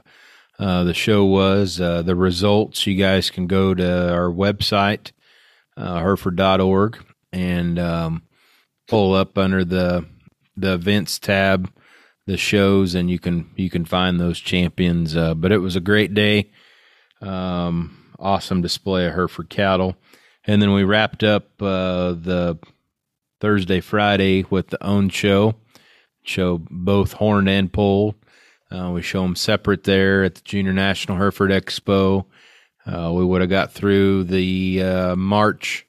[0.60, 1.82] uh, the show was.
[1.82, 5.12] Uh, the results, you guys can go to our website,
[5.76, 6.16] uh,
[7.32, 8.24] and um,
[8.88, 10.06] pull up under the
[10.56, 11.72] the events tab
[12.28, 15.16] the shows, and you can you can find those champions.
[15.16, 16.52] Uh, but it was a great day.
[17.22, 19.96] Um, awesome display of Hereford cattle.
[20.46, 22.60] And then we wrapped up uh, the
[23.40, 25.56] Thursday, Friday with the own show.
[26.24, 28.16] Show both horn and pole.
[28.72, 32.26] Uh, we show them separate there at the Junior National Hereford Expo.
[32.86, 35.86] Uh, we would have got through the uh, March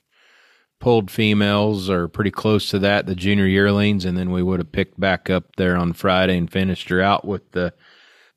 [0.81, 4.71] polled females or pretty close to that, the junior yearlings, and then we would have
[4.71, 7.73] picked back up there on Friday and finished her out with the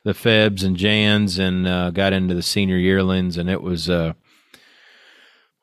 [0.05, 4.13] the Febs and Jans and uh, got into the senior yearlings, and it was uh,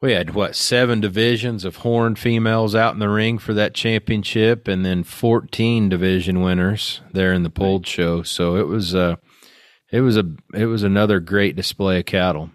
[0.05, 4.69] we had what seven divisions of horned females out in the ring for that championship,
[4.69, 8.23] and then fourteen division winners there in the polled show.
[8.23, 9.17] So it was a, uh,
[9.91, 12.51] it was a, it was another great display of cattle.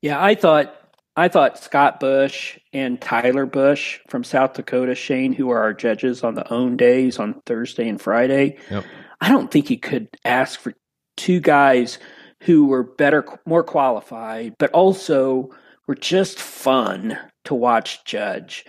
[0.00, 0.74] Yeah, I thought
[1.14, 6.24] I thought Scott Bush and Tyler Bush from South Dakota, Shane, who are our judges
[6.24, 8.58] on the own days on Thursday and Friday.
[8.68, 8.84] Yep.
[9.20, 10.74] I don't think you could ask for
[11.16, 12.00] two guys
[12.40, 15.50] who were better, more qualified, but also
[15.86, 18.64] were just fun to watch judge.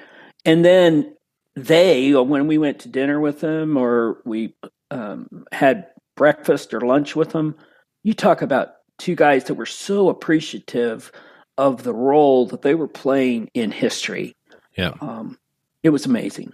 [0.45, 1.15] And then
[1.55, 4.55] they, when we went to dinner with them or we
[4.91, 7.55] um, had breakfast or lunch with them,
[8.03, 11.11] you talk about two guys that were so appreciative
[11.57, 14.35] of the role that they were playing in history.
[14.75, 14.93] Yeah.
[15.01, 15.37] Um,
[15.83, 16.53] it was amazing.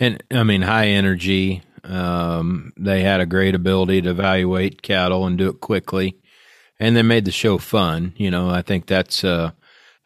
[0.00, 1.62] And I mean, high energy.
[1.84, 6.16] Um, they had a great ability to evaluate cattle and do it quickly.
[6.80, 8.14] And they made the show fun.
[8.16, 9.50] You know, I think that's, uh,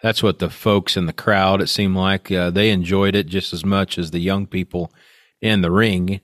[0.02, 3.52] that's what the folks in the crowd, it seemed like, uh, they enjoyed it just
[3.52, 4.92] as much as the young people
[5.40, 6.20] in the ring.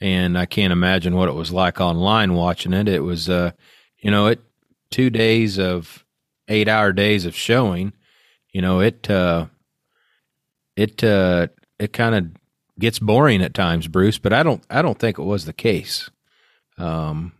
[0.00, 2.88] And I can't imagine what it was like online watching it.
[2.88, 3.50] It was, uh,
[3.98, 4.40] you know, it
[4.90, 6.04] two days of
[6.46, 7.92] eight hour days of showing,
[8.52, 9.46] you know, it, uh,
[10.76, 11.48] it, uh,
[11.78, 12.26] it kind of
[12.78, 16.08] gets boring at times, Bruce, but I don't, I don't think it was the case.
[16.78, 17.32] Um,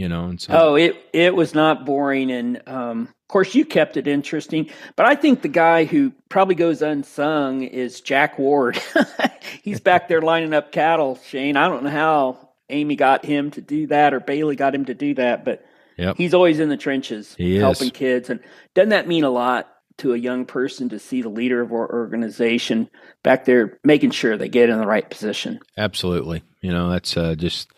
[0.00, 0.52] you know, and so.
[0.58, 2.30] Oh, it, it was not boring.
[2.30, 6.54] And, um, of course, you kept it interesting, but I think the guy who probably
[6.54, 8.80] goes unsung is Jack Ward.
[9.62, 11.58] He's back there lining up cattle, Shane.
[11.58, 14.94] I don't know how Amy got him to do that or Bailey got him to
[14.94, 15.64] do that, but
[15.98, 16.16] Yep.
[16.16, 17.92] He's always in the trenches he helping is.
[17.92, 18.30] kids.
[18.30, 18.40] And
[18.72, 21.92] doesn't that mean a lot to a young person to see the leader of our
[21.92, 22.88] organization
[23.22, 25.60] back there making sure they get in the right position?
[25.76, 26.42] Absolutely.
[26.62, 27.68] You know, that's uh, just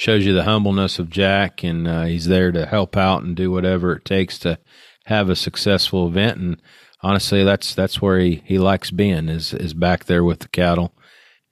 [0.00, 3.50] shows you the humbleness of Jack, and uh, he's there to help out and do
[3.50, 4.58] whatever it takes to
[5.04, 6.38] have a successful event.
[6.38, 6.62] And
[7.02, 10.94] honestly, that's that's where he, he likes being is is back there with the cattle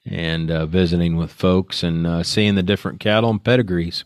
[0.06, 4.04] and uh, visiting with folks and uh, seeing the different cattle and pedigrees.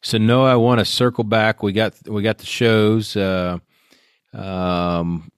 [0.00, 1.60] So Noah, I want to circle back.
[1.60, 3.16] We got we got the shows.
[3.16, 3.58] Uh,
[4.32, 5.32] um,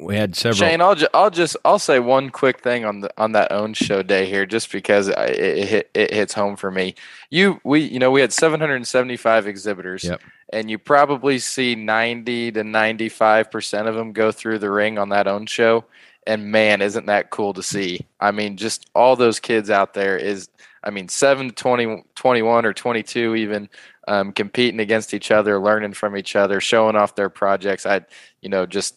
[0.00, 0.68] we had several.
[0.68, 3.74] Shane, I'll ju- I'll just I'll say one quick thing on the on that own
[3.74, 6.94] show day here, just because it, it, it hits home for me.
[7.30, 10.20] You we you know we had 775 exhibitors, yep.
[10.52, 15.08] and you probably see 90 to 95 percent of them go through the ring on
[15.08, 15.84] that own show.
[16.26, 18.06] And man, isn't that cool to see?
[18.20, 20.48] I mean, just all those kids out there is
[20.82, 23.68] I mean, 7 20, 21 or 22 even
[24.06, 27.84] um, competing against each other, learning from each other, showing off their projects.
[27.84, 28.02] I,
[28.40, 28.96] you know, just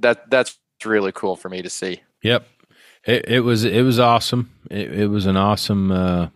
[0.00, 2.00] that that's really cool for me to see.
[2.22, 2.46] Yep.
[3.04, 4.50] It, it was, it was awesome.
[4.70, 6.28] It, it was an awesome uh,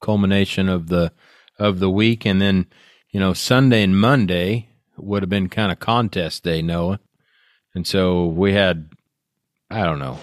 [0.00, 1.12] culmination of the,
[1.58, 2.24] of the week.
[2.24, 2.66] And then,
[3.10, 7.00] you know, Sunday and Monday would have been kind of contest day, Noah.
[7.74, 8.90] And so we had,
[9.70, 10.18] I don't know,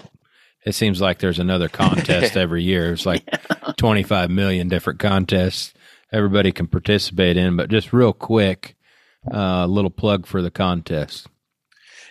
[0.64, 2.92] it seems like there's another contest every year.
[2.92, 3.72] It's like yeah.
[3.76, 5.72] 25 million different contests
[6.12, 7.56] everybody can participate in.
[7.56, 8.76] But just real quick,
[9.30, 11.28] a uh, little plug for the contest.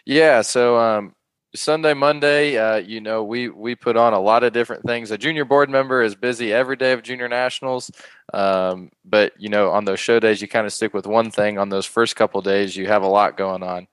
[0.05, 0.41] Yeah.
[0.41, 1.15] So um,
[1.55, 5.11] Sunday, Monday, uh, you know, we we put on a lot of different things.
[5.11, 7.91] A junior board member is busy every day of junior nationals,
[8.33, 11.57] um, but you know, on those show days, you kind of stick with one thing.
[11.57, 13.87] On those first couple days, you have a lot going on,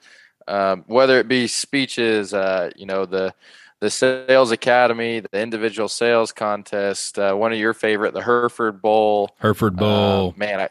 [0.48, 3.34] um, whether it be speeches, uh, you know, the
[3.80, 9.30] the sales academy, the individual sales contest, uh, one of your favorite, the Hereford Bowl.
[9.38, 10.68] Hereford Bowl, uh, man, I,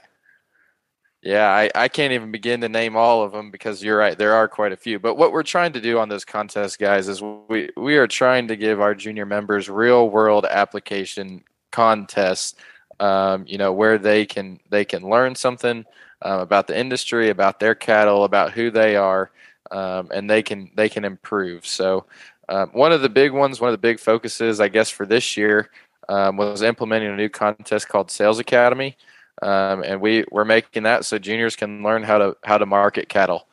[1.24, 4.17] Yeah, I, I can't even begin to name all of them because you're right.
[4.17, 4.97] There are quite a few.
[4.97, 8.47] But what we're trying to do on those contests, guys, is we, we are trying
[8.47, 12.55] to give our junior members real world application contests,
[12.99, 15.86] um, you know, where they can they can learn something
[16.24, 19.30] um, about the industry, about their cattle, about who they are,
[19.69, 21.67] um, and they can they can improve.
[21.67, 22.05] So
[22.49, 25.38] um, one of the big ones, one of the big focuses, I guess, for this
[25.38, 25.69] year
[26.09, 28.97] um, was implementing a new contest called Sales Academy
[29.41, 33.09] um, and we we're making that so juniors can learn how to how to market
[33.09, 33.47] cattle.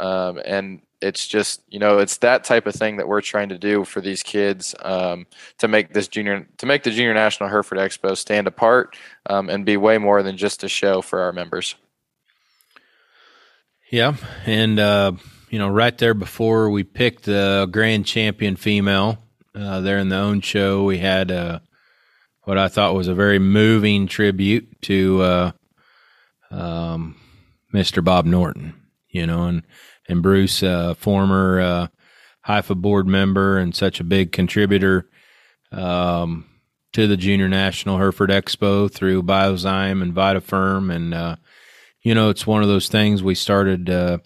[0.00, 3.58] Um, and it's just you know it's that type of thing that we're trying to
[3.58, 5.26] do for these kids um,
[5.58, 9.66] to make this junior to make the junior national Hereford Expo stand apart um, and
[9.66, 11.74] be way more than just a show for our members.
[13.90, 14.14] Yeah,
[14.46, 15.12] and uh,
[15.50, 19.18] you know right there before we picked the grand champion female
[19.54, 21.58] uh, there in the own show, we had uh,
[22.44, 25.52] what I thought was a very moving tribute to uh,
[26.50, 27.16] um,
[27.72, 28.02] Mr.
[28.02, 28.74] Bob Norton,
[29.08, 29.62] you know, and
[30.08, 31.86] and Bruce, uh, former uh,
[32.46, 35.08] HYFA board member and such a big contributor
[35.70, 36.46] um,
[36.92, 41.36] to the Junior National Hereford Expo through Biozyme and VitaFerm, and uh,
[42.02, 43.88] you know, it's one of those things we started.
[43.88, 44.18] Uh,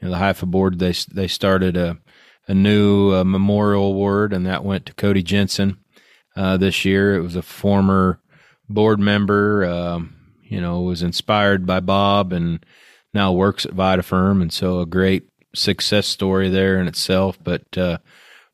[0.00, 1.98] you know, the HYFA board they they started a
[2.46, 5.78] a new uh, memorial award, and that went to Cody Jensen
[6.36, 7.14] uh, this year.
[7.14, 8.20] It was a former
[8.68, 12.64] board member, um, you know, was inspired by Bob and
[13.12, 14.42] now works at VitaFerm.
[14.42, 17.38] And so a great success story there in itself.
[17.42, 17.98] But uh,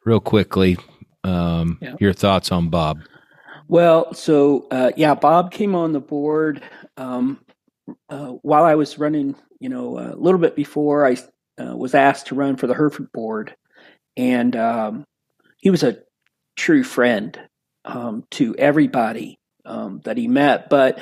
[0.04, 0.78] real quickly,
[1.24, 1.96] um, yeah.
[2.00, 3.00] your thoughts on Bob?
[3.68, 6.62] Well, so uh, yeah, Bob came on the board
[6.96, 7.40] um,
[8.08, 11.16] uh, while I was running, you know, a little bit before I
[11.60, 13.54] uh, was asked to run for the Hereford board.
[14.16, 15.04] And um,
[15.58, 15.98] he was a
[16.56, 17.38] true friend
[17.84, 20.98] um, to everybody um, that he met, but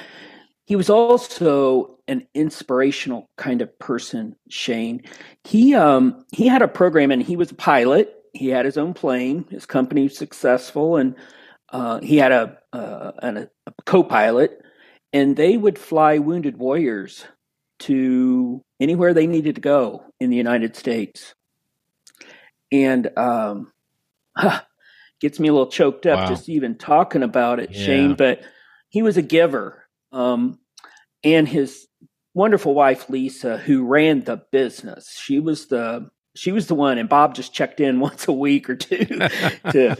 [0.66, 4.36] he was also an inspirational kind of person.
[4.48, 5.02] Shane,
[5.44, 8.14] he um, he had a program, and he was a pilot.
[8.34, 9.46] He had his own plane.
[9.50, 11.14] His company was successful, and
[11.70, 14.60] uh, he had a, uh, an, a co-pilot,
[15.12, 17.24] and they would fly wounded warriors
[17.80, 21.34] to anywhere they needed to go in the United States.
[22.70, 23.72] And um,
[24.36, 24.62] huh,
[25.20, 26.28] gets me a little choked up wow.
[26.28, 27.86] just even talking about it, yeah.
[27.86, 28.14] Shane.
[28.14, 28.42] But
[28.88, 29.84] he was a giver.
[30.12, 30.58] Um,
[31.24, 31.86] and his
[32.34, 37.08] wonderful wife Lisa, who ran the business, she was the she was the one, and
[37.08, 39.04] Bob just checked in once a week or two
[39.72, 39.96] to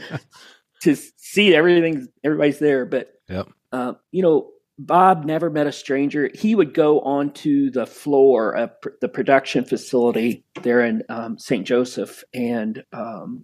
[0.81, 2.85] to see everything everybody's there.
[2.85, 3.49] But yep.
[3.71, 6.29] uh, you know, Bob never met a stranger.
[6.33, 11.67] He would go onto the floor of pr- the production facility there in um, St.
[11.67, 13.43] Joseph and um,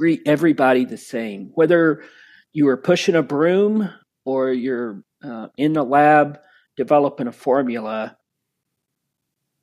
[0.00, 2.02] greet everybody the same, whether
[2.54, 3.90] you are pushing a broom
[4.24, 6.38] or you're uh, in the lab
[6.74, 8.16] developing a formula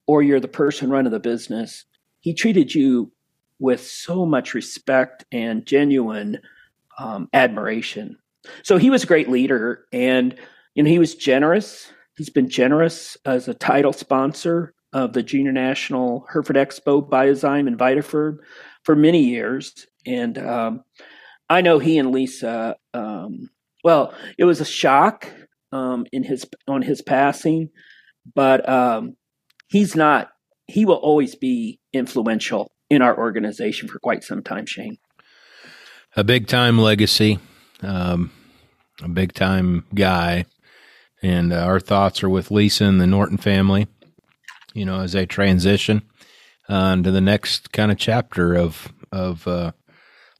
[0.05, 1.85] or you're the person running the business.
[2.19, 3.11] He treated you
[3.57, 6.37] with so much respect and genuine
[6.99, 8.15] um, admiration.
[8.61, 10.35] So he was a great leader and
[10.75, 11.91] you know he was generous.
[12.15, 17.77] He's been generous as a title sponsor of the Junior National Hereford Expo, Biozyme, and
[17.77, 18.37] VitaFerm
[18.87, 20.85] for many years and um,
[21.49, 22.77] I know he and Lisa.
[22.93, 23.49] Um,
[23.83, 25.29] well, it was a shock
[25.73, 27.69] um, in his on his passing,
[28.33, 29.17] but um,
[29.67, 30.29] he's not.
[30.67, 34.65] He will always be influential in our organization for quite some time.
[34.65, 34.97] Shane,
[36.15, 37.39] a big time legacy,
[37.81, 38.31] um,
[39.01, 40.45] a big time guy,
[41.21, 43.87] and uh, our thoughts are with Lisa and the Norton family.
[44.73, 46.03] You know, as they transition
[46.69, 49.71] uh, into the next kind of chapter of of uh,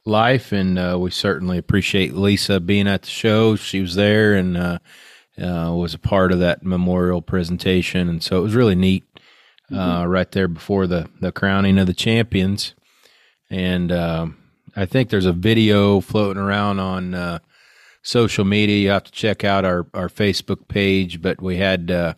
[0.04, 3.56] life, and uh, we certainly appreciate Lisa being at the show.
[3.56, 4.78] She was there and uh,
[5.40, 9.04] uh, was a part of that memorial presentation, and so it was really neat.
[9.70, 10.08] Uh, mm-hmm.
[10.08, 12.74] right there before the the crowning of the champions,
[13.50, 14.38] and um,
[14.74, 17.40] I think there's a video floating around on uh,
[18.00, 18.78] social media.
[18.78, 22.14] You have to check out our our Facebook page, but we had uh,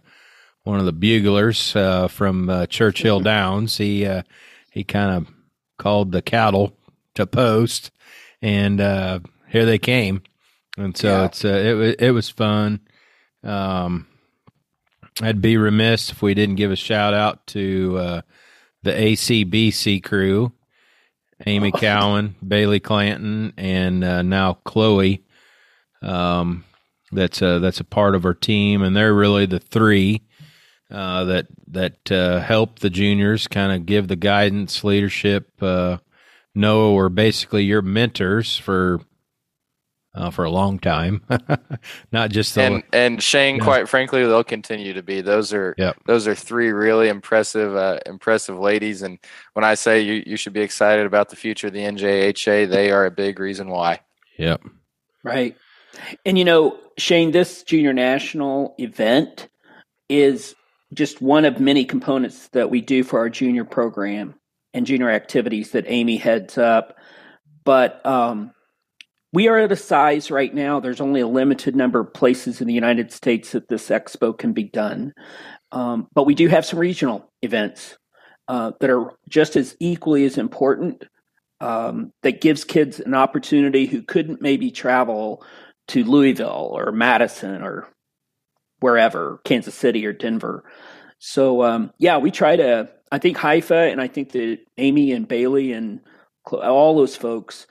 [0.65, 1.73] one of the buglers
[2.13, 3.79] from Churchill Downs.
[3.79, 4.09] He
[4.71, 5.35] he kind of
[5.79, 6.77] called the cattle
[7.15, 7.91] to post,
[8.43, 10.23] and uh, here they came.
[10.77, 11.25] And so yeah.
[11.25, 12.81] it's uh, it it was fun.
[13.43, 14.07] Um,
[15.21, 18.21] I'd be remiss if we didn't give a shout out to uh,
[18.83, 20.53] the ACBC crew,
[21.47, 21.79] Amy oh.
[21.79, 25.25] Cowan, Bailey Clanton, and uh, now Chloe.
[26.03, 26.65] Um,
[27.13, 30.23] that's a, that's a part of our team, and they're really the three
[30.91, 35.99] uh, that that uh, help the juniors kind of give the guidance, leadership, uh,
[36.55, 39.01] Noah were basically your mentors for
[40.15, 41.23] uh, for a long time,
[42.13, 43.57] not just the, and and Shane.
[43.57, 43.65] Yeah.
[43.65, 45.21] Quite frankly, they'll continue to be.
[45.21, 45.97] Those are yep.
[46.07, 49.03] those are three really impressive uh, impressive ladies.
[49.03, 49.19] And
[49.53, 52.91] when I say you you should be excited about the future of the NJHA, they
[52.91, 54.01] are a big reason why.
[54.39, 54.65] Yep.
[55.23, 55.57] Right.
[56.25, 59.49] And you know, Shane, this junior national event
[60.09, 60.57] is
[60.93, 64.35] just one of many components that we do for our junior program
[64.75, 66.97] and junior activities that Amy heads up.
[67.65, 68.53] But um,
[69.33, 72.67] we are at a size right now, there's only a limited number of places in
[72.67, 75.13] the United States that this expo can be done.
[75.73, 77.97] Um, but we do have some regional events
[78.49, 81.05] uh, that are just as equally as important.
[81.61, 85.45] Um, that gives kids an opportunity who couldn't maybe travel
[85.89, 87.87] to Louisville or Madison or
[88.81, 90.65] wherever, Kansas City or Denver.
[91.19, 92.91] So um, yeah, we try to.
[93.13, 96.01] I think HYFA and I think that Amy and Bailey and
[96.53, 97.67] all those folks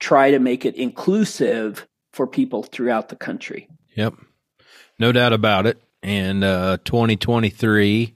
[0.00, 3.68] try to make it inclusive for people throughout the country.
[3.96, 4.14] Yep,
[4.98, 5.80] no doubt about it.
[6.02, 8.14] And uh, 2023,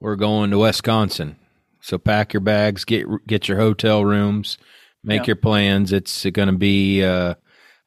[0.00, 1.36] we're going to Wisconsin.
[1.80, 4.58] So pack your bags, get get your hotel rooms,
[5.04, 5.92] make your plans.
[5.92, 7.04] It's going to be.
[7.04, 7.34] Uh,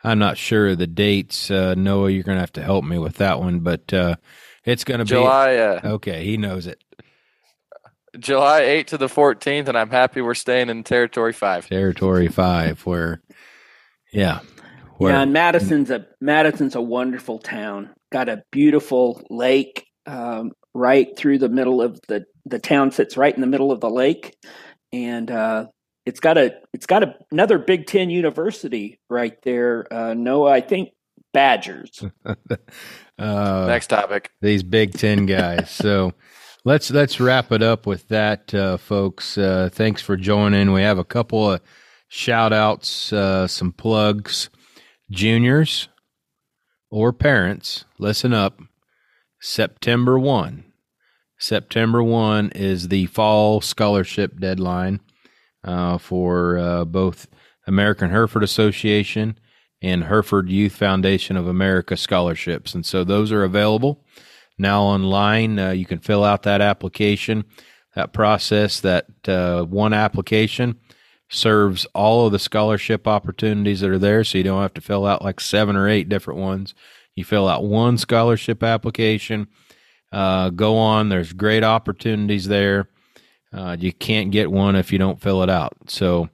[0.04, 1.50] I'm not sure of the dates.
[1.50, 4.16] Uh, Noah, you're going to have to help me with that one, but uh,
[4.66, 5.56] it's going to be July.
[5.56, 6.84] Uh, okay, he knows it.
[8.20, 11.68] July 8th to the 14th, and I'm happy we're staying in Territory 5.
[11.68, 13.22] Territory 5, where,
[14.12, 14.42] yeah.
[14.98, 17.90] Where, yeah, and Madison's a Madison's a wonderful town.
[18.12, 23.34] Got a beautiful lake um, right through the middle of the the town sits right
[23.34, 24.38] in the middle of the lake,
[24.92, 25.66] and uh,
[26.06, 29.92] it's got a it's got a, another Big Ten university right there.
[29.92, 30.90] Uh, Noah, I think
[31.34, 32.04] Badgers.
[32.26, 34.32] uh, Next topic.
[34.42, 35.70] These Big Ten guys.
[35.70, 36.14] so
[36.66, 39.38] let's let's wrap it up with that, uh, folks.
[39.38, 40.74] Uh, thanks for joining.
[40.74, 41.62] We have a couple of
[42.08, 44.50] shout outs, uh, some plugs.
[45.12, 45.90] Juniors
[46.90, 48.60] or parents, listen up.
[49.40, 50.64] September 1.
[51.38, 55.13] September 1 is the fall scholarship deadline uh,
[55.98, 57.28] for uh, both
[57.68, 59.38] American Hereford Association
[59.82, 62.74] and Hereford Youth Foundation of America scholarships.
[62.74, 64.06] And so those are available
[64.58, 65.60] now online.
[65.60, 67.44] Uh, you can fill out that application.
[67.96, 70.80] That process, that uh, one application,
[71.30, 74.24] serves all of the scholarship opportunities that are there.
[74.24, 76.74] So you don't have to fill out like seven or eight different ones.
[77.16, 79.48] You fill out one scholarship application.
[80.12, 81.10] Uh, go on.
[81.10, 82.90] There's great opportunities there.
[83.54, 85.74] Uh, you can't get one if you don't fill it out.
[85.88, 86.30] So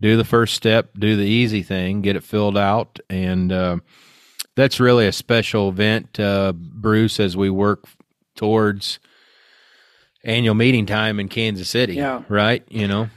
[0.00, 3.78] do the first step, do the easy thing, get it filled out, and uh,
[4.56, 7.84] that's really a special event, uh, Bruce, as we work
[8.34, 8.98] towards
[10.24, 11.94] annual meeting time in Kansas City.
[11.94, 12.22] Yeah.
[12.28, 12.64] Right.
[12.68, 13.08] You know.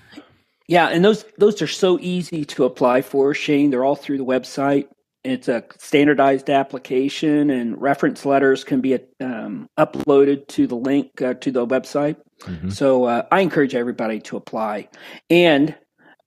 [0.67, 3.69] Yeah, and those those are so easy to apply for, Shane.
[3.69, 4.87] They're all through the website.
[5.23, 11.35] It's a standardized application, and reference letters can be um, uploaded to the link uh,
[11.35, 12.17] to the website.
[12.41, 12.69] Mm-hmm.
[12.69, 14.89] So uh, I encourage everybody to apply.
[15.29, 15.75] And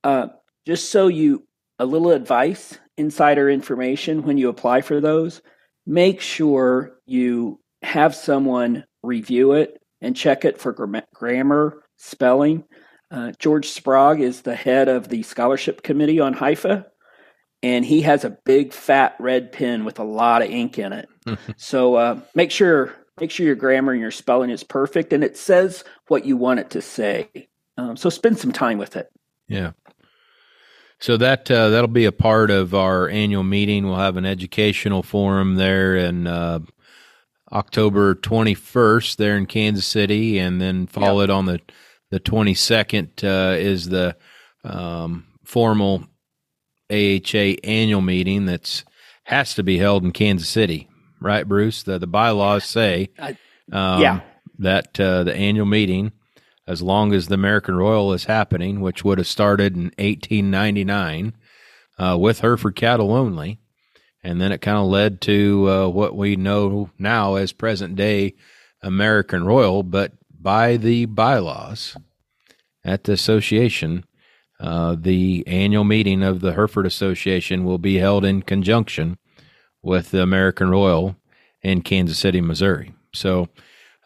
[0.04, 0.28] uh,
[0.66, 1.46] just so you,
[1.78, 5.40] a little advice, insider information when you apply for those,
[5.86, 10.72] make sure you have someone review it and check it for
[11.14, 12.64] grammar, spelling.
[13.10, 16.86] Uh, George Sprague is the head of the scholarship committee on HYFA,
[17.62, 21.08] and he has a big fat red pen with a lot of ink in it.
[21.56, 25.36] so uh, make sure make sure your grammar and your spelling is perfect and it
[25.36, 27.48] says what you want it to say.
[27.76, 29.10] Um, so spend some time with it.
[29.48, 29.72] Yeah.
[30.98, 33.86] So that uh, that'll be a part of our annual meeting.
[33.86, 36.60] We'll have an educational forum there in uh,
[37.50, 41.36] October 21st there in Kansas City, and then followed yep.
[41.36, 41.60] on the
[42.10, 44.14] the 22nd uh, is the
[44.62, 46.04] um, formal
[46.90, 48.84] AHA annual meeting that's
[49.24, 50.89] has to be held in Kansas City
[51.20, 51.82] right, Bruce?
[51.82, 53.10] The the bylaws say
[53.72, 54.20] um, yeah.
[54.58, 56.12] that uh, the annual meeting,
[56.66, 61.34] as long as the American Royal is happening, which would have started in 1899
[61.98, 63.60] uh, with Hereford cattle only,
[64.22, 68.34] and then it kind of led to uh, what we know now as present day
[68.82, 71.96] American Royal, but by the bylaws
[72.84, 74.04] at the association.
[74.58, 79.16] Uh, the annual meeting of the Hereford Association will be held in conjunction
[79.82, 81.16] with the American Royal
[81.62, 82.94] in Kansas City, Missouri.
[83.12, 83.48] So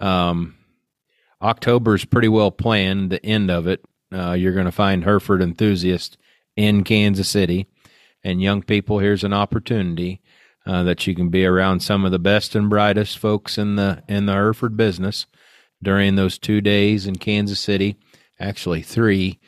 [0.01, 0.57] um,
[1.43, 3.11] October is pretty well planned.
[3.11, 6.17] The end of it, uh, you're going to find Hereford enthusiasts
[6.57, 7.67] in Kansas City,
[8.23, 8.99] and young people.
[8.99, 10.21] Here's an opportunity
[10.67, 14.03] uh, that you can be around some of the best and brightest folks in the
[14.09, 15.27] in the Hereford business
[15.83, 17.97] during those two days in Kansas City.
[18.41, 19.39] Actually, three,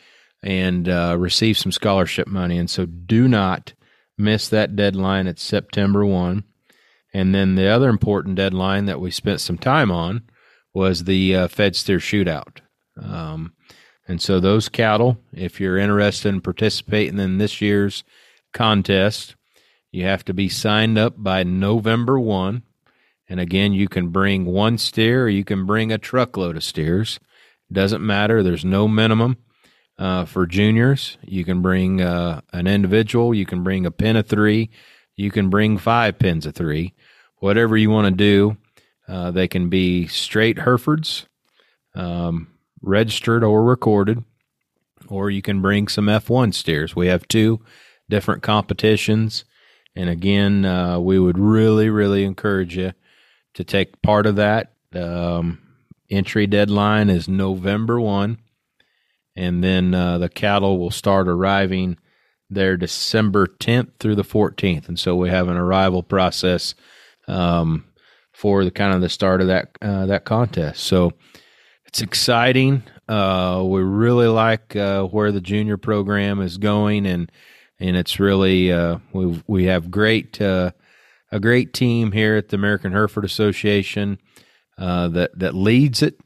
[0.42, 2.58] and uh, receive some scholarship money.
[2.58, 3.72] And so, do not
[4.18, 5.26] miss that deadline.
[5.26, 6.44] It's September 1.
[7.12, 10.22] And then the other important deadline that we spent some time on
[10.74, 12.58] was the uh, Fed Steer Shootout.
[13.00, 13.54] Um,
[14.08, 18.04] and so those cattle, if you're interested in participating in this year's
[18.52, 19.34] contest,
[19.90, 22.62] you have to be signed up by November 1.
[23.28, 27.18] And again, you can bring one steer or you can bring a truckload of steers.
[27.72, 28.42] Doesn't matter.
[28.42, 29.38] There's no minimum.
[29.99, 34.26] Uh, for juniors, you can bring uh, an individual, you can bring a pin of
[34.26, 34.68] three,
[35.16, 36.92] you can bring five pins of three,
[37.38, 38.57] whatever you want to do.
[39.09, 41.26] Uh, they can be straight Herefords,
[41.94, 42.49] um,
[42.82, 44.22] registered or recorded,
[45.09, 46.94] or you can bring some F1 steers.
[46.94, 47.61] We have two
[48.09, 49.44] different competitions.
[49.94, 52.92] And again, uh, we would really, really encourage you
[53.55, 54.72] to take part of that.
[54.94, 55.59] Um,
[56.11, 58.38] entry deadline is November 1.
[59.37, 61.99] And then uh, the cattle will start arriving
[62.49, 64.89] there December 10th through the 14th.
[64.89, 66.74] And so we have an arrival process
[67.28, 67.84] um,
[68.32, 70.84] for the kind of the start of that uh, that contest.
[70.84, 71.12] So
[71.87, 72.82] it's exciting.
[73.09, 77.30] Uh, we really like uh, where the junior program is going, and
[77.80, 80.72] and it's really uh, we we have great uh,
[81.32, 84.18] a great team here at the American Hereford Association
[84.76, 86.20] that that leads it.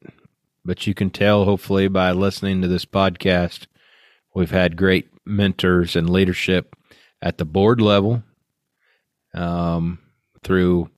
[0.71, 3.67] But you can tell, hopefully, by listening to this podcast,
[4.37, 6.77] we've had great mentors and leadership
[7.21, 8.23] at the board level
[9.35, 9.99] um,
[10.45, 10.89] through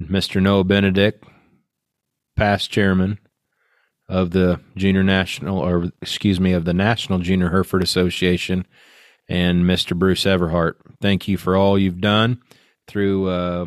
[0.00, 0.40] Mr.
[0.40, 1.24] Noah Benedict,
[2.36, 3.18] past chairman
[4.08, 8.64] of the Junior National, or excuse me, of the National Junior Hereford Association,
[9.28, 9.98] and Mr.
[9.98, 10.74] Bruce Everhart.
[11.00, 12.40] Thank you for all you've done
[12.86, 13.66] through uh,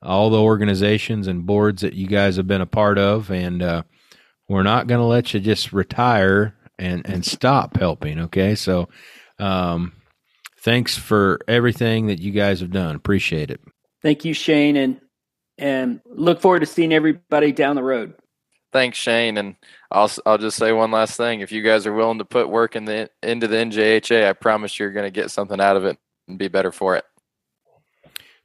[0.00, 3.32] all the organizations and boards that you guys have been a part of.
[3.32, 3.82] And uh,
[4.50, 8.18] we're not going to let you just retire and, and stop helping.
[8.18, 8.54] Okay.
[8.54, 8.88] So
[9.38, 9.92] um,
[10.60, 12.96] thanks for everything that you guys have done.
[12.96, 13.60] Appreciate it.
[14.02, 14.76] Thank you, Shane.
[14.76, 15.00] And,
[15.56, 18.14] and look forward to seeing everybody down the road
[18.72, 19.56] thanks Shane and
[19.90, 22.76] I'll I'll just say one last thing if you guys are willing to put work
[22.76, 25.98] in the into the NJHA I promise you're going to get something out of it
[26.28, 27.04] and be better for it.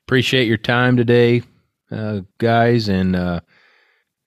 [0.07, 1.43] Appreciate your time today
[1.91, 3.41] uh, guys and uh,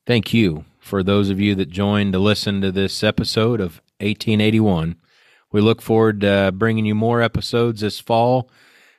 [0.06, 4.97] thank you for those of you that joined to listen to this episode of 1881.
[5.53, 8.51] We look forward to bringing you more episodes this fall.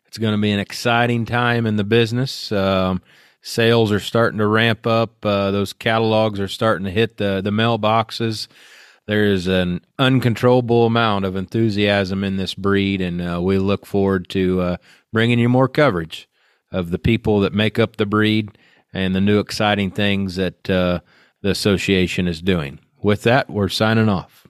[0.06, 2.52] It's going to be an exciting time in the business.
[2.52, 3.02] Um,
[3.42, 5.26] sales are starting to ramp up.
[5.26, 8.48] Uh, those catalogs are starting to hit the the mailboxes.
[9.08, 14.62] There's an uncontrollable amount of enthusiasm in this breed, and uh, we look forward to
[14.62, 14.78] uh,
[15.12, 16.30] bringing you more coverage
[16.72, 18.56] of the people that make up the breed
[18.94, 21.00] and the new exciting things that uh,
[21.42, 22.80] the association is doing.
[23.02, 24.48] With that, we're signing off.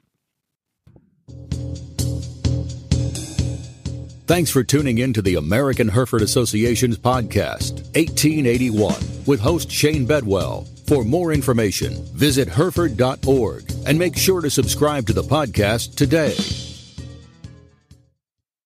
[4.25, 8.93] Thanks for tuning in to the American Hereford Association's podcast, 1881,
[9.25, 10.67] with host Shane Bedwell.
[10.87, 16.35] For more information, visit Hereford.org and make sure to subscribe to the podcast today.